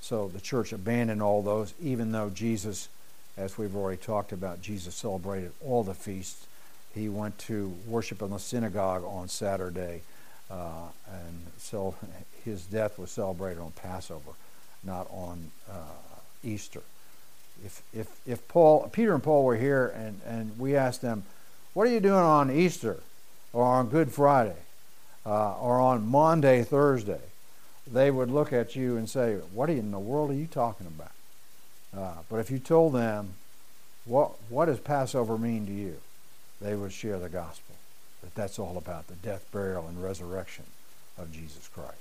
So 0.00 0.26
the 0.26 0.40
church 0.40 0.72
abandoned 0.72 1.22
all 1.22 1.40
those, 1.40 1.72
even 1.80 2.10
though 2.10 2.30
Jesus, 2.30 2.88
as 3.36 3.56
we've 3.56 3.76
already 3.76 4.02
talked 4.02 4.32
about, 4.32 4.60
Jesus 4.60 4.96
celebrated 4.96 5.52
all 5.64 5.84
the 5.84 5.94
feasts. 5.94 6.48
He 6.92 7.08
went 7.08 7.38
to 7.40 7.72
worship 7.86 8.22
in 8.22 8.30
the 8.30 8.38
synagogue 8.40 9.04
on 9.04 9.28
Saturday, 9.28 10.02
uh, 10.50 10.88
and 11.08 11.46
so 11.58 11.94
his 12.44 12.66
death 12.66 12.98
was 12.98 13.12
celebrated 13.12 13.60
on 13.60 13.70
Passover 13.70 14.32
not 14.84 15.06
on 15.10 15.50
uh, 15.70 15.74
Easter. 16.44 16.82
if, 17.64 17.82
if, 17.92 18.08
if 18.26 18.48
Paul, 18.48 18.88
Peter 18.92 19.14
and 19.14 19.22
Paul 19.22 19.44
were 19.44 19.56
here 19.56 19.86
and, 19.88 20.20
and 20.26 20.58
we 20.58 20.76
asked 20.76 21.02
them, 21.02 21.24
What 21.74 21.86
are 21.86 21.90
you 21.90 22.00
doing 22.00 22.14
on 22.14 22.50
Easter 22.50 23.00
or 23.52 23.64
on 23.64 23.88
Good 23.88 24.10
Friday 24.12 24.56
uh, 25.24 25.58
or 25.58 25.80
on 25.80 26.06
Maundy 26.06 26.62
Thursday? 26.62 27.20
They 27.90 28.10
would 28.10 28.30
look 28.30 28.52
at 28.52 28.76
you 28.76 28.96
and 28.96 29.08
say, 29.08 29.36
What 29.52 29.70
in 29.70 29.90
the 29.90 29.98
world 29.98 30.30
are 30.30 30.34
you 30.34 30.46
talking 30.46 30.86
about? 30.86 31.12
Uh, 31.96 32.22
but 32.30 32.36
if 32.36 32.50
you 32.50 32.58
told 32.58 32.94
them, 32.94 33.34
what, 34.04 34.32
what 34.48 34.64
does 34.66 34.80
Passover 34.80 35.38
mean 35.38 35.66
to 35.66 35.72
you? 35.72 35.96
They 36.60 36.74
would 36.74 36.92
share 36.92 37.18
the 37.18 37.28
gospel. 37.28 37.74
That 38.22 38.34
that's 38.34 38.58
all 38.58 38.76
about 38.78 39.08
the 39.08 39.14
death, 39.14 39.44
burial, 39.52 39.86
and 39.88 40.02
resurrection 40.02 40.64
of 41.18 41.32
Jesus 41.32 41.68
Christ. 41.68 41.96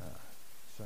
Uh, 0.00 0.04
so 0.76 0.84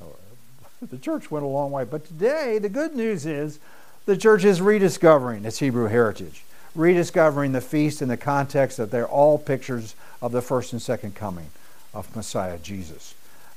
the 0.90 0.99
church 0.99 1.31
went 1.31 1.45
a 1.45 1.49
long 1.49 1.71
way. 1.71 1.85
But 1.85 2.05
today, 2.05 2.59
the 2.59 2.68
good 2.68 2.95
news 2.95 3.25
is 3.25 3.61
the 4.07 4.16
church 4.16 4.45
is 4.45 4.61
rediscovering 4.61 5.45
its 5.45 5.61
Hebrew 5.61 5.87
heritage, 5.87 6.45
rediscovering 6.75 7.53
the 7.53 7.61
feast 7.61 8.03
in 8.03 8.09
the 8.09 8.16
context 8.16 8.79
that 8.79 8.90
they're 8.90 9.07
all 9.07 9.38
pictures 9.38 9.95
of 10.21 10.33
the 10.33 10.42
first 10.42 10.73
and 10.73 10.83
second 10.83 11.14
coming 11.14 11.49
of 11.95 12.14
Messiah 12.16 12.59
Jesus. 12.59 13.14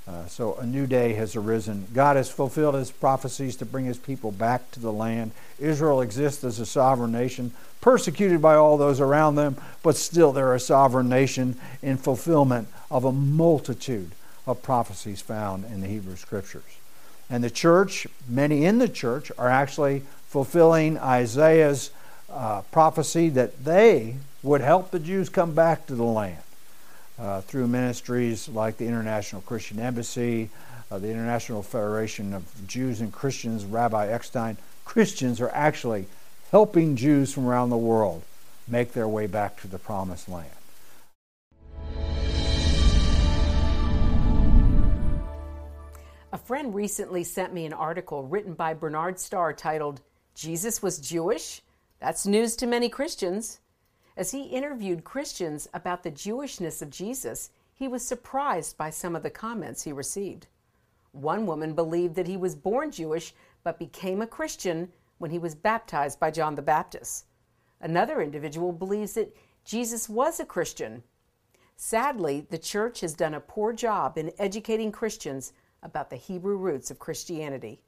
Uh, 0.08 0.28
so 0.28 0.54
a 0.56 0.66
new 0.66 0.86
day 0.86 1.14
has 1.14 1.36
arisen. 1.36 1.88
God 1.92 2.16
has 2.16 2.30
fulfilled 2.30 2.76
his 2.76 2.92
prophecies 2.92 3.56
to 3.56 3.66
bring 3.66 3.86
his 3.86 3.98
people 3.98 4.32
back 4.32 4.70
to 4.72 4.80
the 4.80 4.94
land. 4.94 5.32
Israel 5.58 6.02
exists 6.02 6.44
as 6.44 6.60
a 6.60 6.66
sovereign 6.66 7.12
nation, 7.12 7.52
persecuted 7.82 8.40
by 8.40 8.54
all 8.54 8.78
those 8.78 9.00
around 9.00 9.34
them, 9.34 9.58
but 9.82 9.96
still 9.96 10.32
they're 10.32 10.54
a 10.54 10.60
sovereign 10.60 11.10
nation 11.10 11.58
in 11.82 11.98
fulfillment 11.98 12.68
of 12.92 13.04
a 13.04 13.12
multitude 13.12 14.12
of 14.46 14.62
prophecies 14.62 15.22
found 15.22 15.66
in 15.66 15.82
the 15.82 15.88
Hebrew 15.88 16.16
Scriptures. 16.16 16.62
And 17.30 17.44
the 17.44 17.50
church, 17.50 18.08
many 18.28 18.66
in 18.66 18.78
the 18.78 18.90
church, 18.90 19.32
are 19.38 19.50
actually 19.50 20.04
fulfilling 20.28 20.98
Isaiah's 20.98 21.92
uh, 22.30 22.62
prophecy 22.72 23.30
that 23.30 23.64
they 23.64 24.16
would 24.44 24.62
help 24.62 24.92
the 24.92 25.00
Jews 25.00 25.30
come 25.30 25.56
back 25.56 25.88
to 25.88 25.96
the 25.96 26.04
land 26.04 26.44
uh, 27.18 27.42
through 27.42 27.68
ministries 27.68 28.48
like 28.50 28.78
the 28.78 28.86
International 28.86 29.42
Christian 29.42 29.80
Embassy, 29.80 30.50
uh, 30.92 31.00
the 31.00 31.10
International 31.10 31.64
Federation 31.64 32.34
of 32.34 32.68
Jews 32.68 33.02
and 33.02 33.12
Christians, 33.12 33.66
Rabbi 33.66 34.08
Eckstein. 34.08 34.58
Christians 34.84 35.42
are 35.42 35.50
actually 35.50 36.06
helping 36.52 36.96
Jews 36.96 37.34
from 37.34 37.48
around 37.48 37.70
the 37.70 37.78
world 37.78 38.24
make 38.68 38.94
their 38.94 39.08
way 39.08 39.28
back 39.28 39.60
to 39.62 39.68
the 39.68 39.80
promised 39.80 40.30
land. 40.30 40.50
A 46.36 46.38
friend 46.38 46.76
recently 46.76 47.24
sent 47.24 47.54
me 47.54 47.66
an 47.66 47.72
article 47.72 48.24
written 48.24 48.56
by 48.56 48.74
Bernard 48.74 49.22
Starr 49.22 49.54
titled, 49.54 50.02
Jesus 50.34 50.82
Was 50.82 51.00
Jewish? 51.00 51.62
That's 52.02 52.28
news 52.28 52.58
to 52.58 52.68
many 52.68 52.90
Christians. 52.90 53.62
As 54.18 54.32
he 54.32 54.44
interviewed 54.44 55.06
Christians 55.06 55.70
about 55.74 56.04
the 56.04 56.12
Jewishness 56.12 56.82
of 56.82 56.90
Jesus, 56.90 57.52
he 57.74 57.88
was 57.88 58.06
surprised 58.06 58.78
by 58.78 58.90
some 58.90 59.16
of 59.16 59.24
the 59.24 59.30
comments 59.30 59.84
he 59.84 59.94
received. 59.94 60.48
One 61.14 61.46
woman 61.46 61.74
believed 61.74 62.16
that 62.16 62.28
he 62.28 62.36
was 62.36 62.54
born 62.54 62.92
Jewish 62.92 63.34
but 63.64 63.80
became 63.80 64.22
a 64.22 64.28
Christian 64.28 64.92
when 65.20 65.32
he 65.32 65.40
was 65.40 65.56
baptized 65.56 66.20
by 66.20 66.32
John 66.32 66.56
the 66.56 66.62
Baptist. 66.62 67.28
Another 67.80 68.22
individual 68.22 68.74
believes 68.74 69.14
that 69.14 69.34
Jesus 69.64 70.10
was 70.10 70.42
a 70.42 70.46
Christian. 70.46 71.02
Sadly, 71.78 72.46
the 72.50 72.58
church 72.58 73.00
has 73.00 73.14
done 73.14 73.36
a 73.36 73.40
poor 73.40 73.72
job 73.72 74.18
in 74.18 74.34
educating 74.38 74.92
Christians 74.92 75.54
about 75.86 76.10
the 76.10 76.16
Hebrew 76.18 76.58
roots 76.58 76.90
of 76.90 77.00
Christianity. 77.00 77.80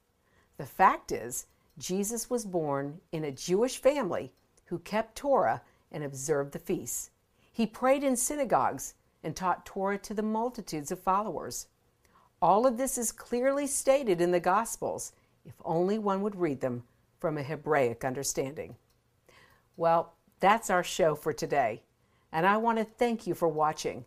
The 0.56 0.64
fact 0.64 1.12
is, 1.12 1.46
Jesus 1.76 2.30
was 2.30 2.46
born 2.46 3.00
in 3.12 3.24
a 3.24 3.32
Jewish 3.32 3.78
family 3.78 4.32
who 4.66 4.78
kept 4.78 5.16
Torah 5.16 5.62
and 5.90 6.04
observed 6.04 6.52
the 6.52 6.58
feasts. 6.58 7.10
He 7.52 7.66
prayed 7.66 8.04
in 8.04 8.16
synagogues 8.16 8.94
and 9.24 9.34
taught 9.34 9.66
Torah 9.66 9.98
to 9.98 10.14
the 10.14 10.22
multitudes 10.22 10.92
of 10.92 11.00
followers. 11.00 11.66
All 12.40 12.66
of 12.66 12.76
this 12.76 12.96
is 12.96 13.10
clearly 13.10 13.66
stated 13.66 14.20
in 14.20 14.30
the 14.30 14.40
Gospels, 14.40 15.12
if 15.44 15.54
only 15.64 15.98
one 15.98 16.22
would 16.22 16.36
read 16.36 16.60
them 16.60 16.84
from 17.18 17.36
a 17.36 17.42
Hebraic 17.42 18.04
understanding. 18.04 18.76
Well, 19.76 20.14
that's 20.38 20.70
our 20.70 20.84
show 20.84 21.16
for 21.16 21.32
today, 21.32 21.82
and 22.30 22.46
I 22.46 22.58
want 22.58 22.78
to 22.78 22.84
thank 22.84 23.26
you 23.26 23.34
for 23.34 23.48
watching. 23.48 24.04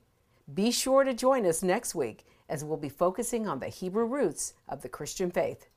Be 0.54 0.71
sure 0.71 1.04
to 1.04 1.13
join 1.13 1.45
us 1.45 1.62
next 1.62 1.93
week 1.93 2.25
as 2.51 2.65
we'll 2.65 2.77
be 2.77 2.89
focusing 2.89 3.47
on 3.47 3.59
the 3.59 3.69
Hebrew 3.69 4.05
roots 4.05 4.53
of 4.67 4.81
the 4.81 4.89
Christian 4.89 5.31
faith. 5.31 5.67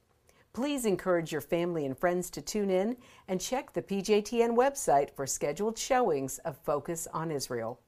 Please 0.52 0.84
encourage 0.84 1.32
your 1.32 1.40
family 1.40 1.86
and 1.86 1.96
friends 1.96 2.28
to 2.30 2.42
tune 2.42 2.68
in 2.68 2.96
and 3.28 3.40
check 3.40 3.72
the 3.72 3.82
PJTN 3.82 4.56
website 4.56 5.10
for 5.14 5.26
scheduled 5.26 5.78
showings 5.78 6.38
of 6.38 6.58
Focus 6.58 7.06
on 7.12 7.30
Israel. 7.30 7.80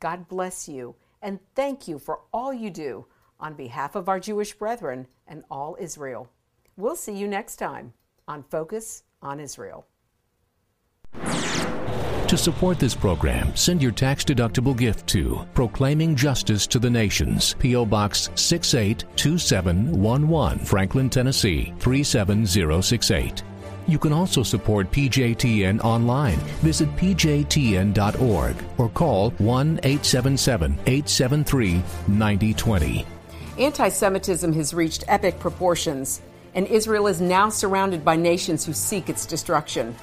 God 0.00 0.28
bless 0.28 0.68
you 0.68 0.96
and 1.22 1.38
thank 1.54 1.86
you 1.88 1.98
for 1.98 2.20
all 2.32 2.52
you 2.52 2.68
do 2.68 3.06
on 3.38 3.54
behalf 3.54 3.94
of 3.94 4.08
our 4.08 4.20
Jewish 4.20 4.54
brethren 4.54 5.06
and 5.28 5.44
all 5.50 5.76
Israel. 5.80 6.28
We'll 6.76 6.96
see 6.96 7.16
you 7.16 7.28
next 7.28 7.56
time 7.56 7.92
on 8.28 8.42
Focus 8.42 9.04
on 9.22 9.40
Israel. 9.40 9.86
To 12.36 12.42
support 12.42 12.78
this 12.78 12.94
program, 12.94 13.56
send 13.56 13.80
your 13.80 13.92
tax 13.92 14.22
deductible 14.22 14.76
gift 14.76 15.06
to 15.06 15.46
Proclaiming 15.54 16.14
Justice 16.14 16.66
to 16.66 16.78
the 16.78 16.90
Nations, 16.90 17.54
P.O. 17.54 17.86
Box 17.86 18.28
682711, 18.34 20.58
Franklin, 20.58 21.08
Tennessee 21.08 21.72
37068. 21.78 23.42
You 23.88 23.98
can 23.98 24.12
also 24.12 24.42
support 24.42 24.92
PJTN 24.92 25.82
online. 25.82 26.36
Visit 26.60 26.94
pjtn.org 26.96 28.56
or 28.76 28.90
call 28.90 29.30
1 29.30 29.80
877 29.82 30.72
873 30.72 31.82
9020. 32.06 33.06
Anti 33.58 33.88
Semitism 33.88 34.52
has 34.52 34.74
reached 34.74 35.04
epic 35.08 35.40
proportions, 35.40 36.20
and 36.54 36.66
Israel 36.66 37.06
is 37.06 37.22
now 37.22 37.48
surrounded 37.48 38.04
by 38.04 38.14
nations 38.14 38.66
who 38.66 38.74
seek 38.74 39.08
its 39.08 39.24
destruction. 39.24 39.96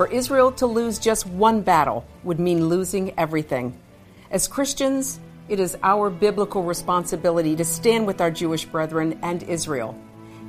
For 0.00 0.06
Israel 0.06 0.50
to 0.52 0.64
lose 0.64 0.98
just 0.98 1.26
one 1.26 1.60
battle 1.60 2.06
would 2.24 2.40
mean 2.40 2.70
losing 2.70 3.12
everything. 3.18 3.78
As 4.30 4.48
Christians, 4.48 5.20
it 5.46 5.60
is 5.60 5.76
our 5.82 6.08
biblical 6.08 6.62
responsibility 6.62 7.54
to 7.56 7.66
stand 7.66 8.06
with 8.06 8.22
our 8.22 8.30
Jewish 8.30 8.64
brethren 8.64 9.18
and 9.20 9.42
Israel. 9.42 9.94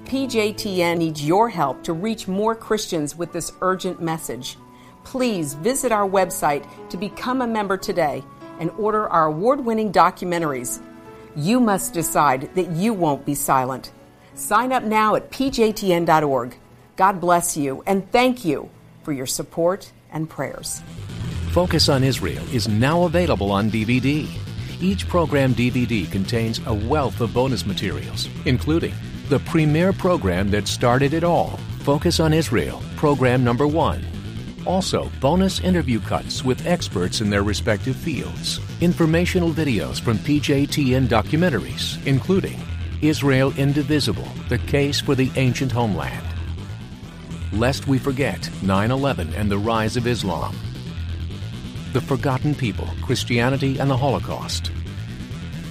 PJTN 0.05 0.99
needs 0.99 1.27
your 1.27 1.49
help 1.49 1.83
to 1.83 1.91
reach 1.91 2.29
more 2.29 2.55
Christians 2.55 3.17
with 3.17 3.33
this 3.33 3.51
urgent 3.59 4.01
message. 4.01 4.57
Please 5.03 5.53
visit 5.55 5.91
our 5.91 6.07
website 6.07 6.65
to 6.89 6.95
become 6.95 7.41
a 7.41 7.45
member 7.47 7.75
today 7.75 8.23
and 8.61 8.71
order 8.77 9.09
our 9.09 9.25
award 9.25 9.59
winning 9.59 9.91
documentaries. 9.91 10.81
You 11.35 11.59
must 11.59 11.93
decide 11.93 12.55
that 12.55 12.71
you 12.71 12.93
won't 12.93 13.25
be 13.25 13.35
silent. 13.35 13.91
Sign 14.33 14.71
up 14.71 14.83
now 14.83 15.15
at 15.15 15.29
pjtn.org. 15.29 16.55
God 16.95 17.19
bless 17.19 17.57
you 17.57 17.83
and 17.85 18.09
thank 18.13 18.45
you 18.45 18.69
for 19.03 19.11
your 19.11 19.25
support 19.25 19.91
and 20.11 20.29
prayers. 20.29 20.81
Focus 21.51 21.89
on 21.89 22.03
Israel 22.03 22.43
is 22.53 22.67
now 22.67 23.03
available 23.03 23.51
on 23.51 23.69
DVD. 23.69 24.27
Each 24.81 25.07
program 25.07 25.53
DVD 25.53 26.11
contains 26.11 26.59
a 26.65 26.73
wealth 26.73 27.21
of 27.21 27.33
bonus 27.33 27.65
materials, 27.65 28.29
including 28.45 28.93
the 29.29 29.39
premier 29.39 29.93
program 29.93 30.49
that 30.51 30.67
started 30.67 31.13
it 31.13 31.23
all 31.23 31.59
Focus 31.81 32.19
on 32.19 32.31
Israel, 32.31 32.79
program 32.95 33.43
number 33.43 33.65
one. 33.65 34.05
Also, 34.67 35.09
bonus 35.19 35.59
interview 35.61 35.99
cuts 35.99 36.45
with 36.45 36.67
experts 36.67 37.21
in 37.21 37.31
their 37.31 37.41
respective 37.41 37.95
fields, 37.95 38.59
informational 38.81 39.49
videos 39.49 39.99
from 39.99 40.19
PJTN 40.19 41.07
documentaries, 41.07 42.05
including 42.05 42.59
Israel 43.01 43.51
Indivisible 43.57 44.27
The 44.47 44.59
Case 44.59 45.01
for 45.01 45.15
the 45.15 45.31
Ancient 45.37 45.71
Homeland 45.71 46.30
lest 47.53 47.87
we 47.87 47.97
forget 47.97 48.49
9 48.63 48.91
11 48.91 49.33
and 49.33 49.51
the 49.51 49.57
rise 49.57 49.97
of 49.97 50.07
Islam, 50.07 50.55
the 51.93 52.01
forgotten 52.01 52.55
people, 52.55 52.87
Christianity, 53.01 53.79
and 53.79 53.89
the 53.89 53.97
Holocaust, 53.97 54.71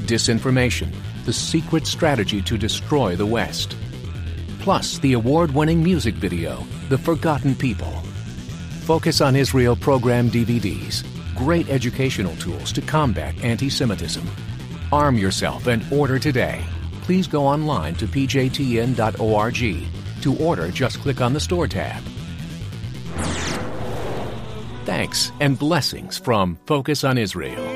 disinformation, 0.05 0.93
the 1.25 1.33
secret 1.33 1.87
strategy 1.87 2.43
to 2.43 2.59
destroy 2.59 3.17
the 3.17 3.27
West, 3.27 3.77
plus 4.59 4.99
the 4.99 5.15
award 5.15 5.53
winning 5.53 5.83
music 5.83 6.15
video, 6.15 6.65
The 6.89 6.99
Forgotten 6.99 7.55
People. 7.55 7.93
Focus 8.83 9.21
on 9.21 9.37
Israel 9.37 9.77
program 9.77 10.31
DVDs, 10.31 11.05
great 11.37 11.69
educational 11.71 12.37
tools 12.37 12.73
to 12.73 12.83
combat 12.83 13.35
anti 13.43 13.71
Semitism. 13.71 14.29
Arm 14.93 15.17
yourself 15.17 15.69
and 15.69 15.85
order 15.93 16.19
today. 16.19 16.63
Please 17.03 17.27
go 17.27 17.47
online 17.47 17.95
to 17.95 18.07
pjtn.org 18.07 20.00
to 20.23 20.37
order, 20.39 20.71
just 20.71 21.01
click 21.01 21.21
on 21.21 21.33
the 21.33 21.41
Store 21.41 21.69
tab. 21.69 22.03
Thanks 24.85 25.31
and 25.41 25.59
blessings 25.59 26.19
from 26.19 26.59
Focus 26.67 27.05
on 27.05 27.19
Israel. 27.19 27.70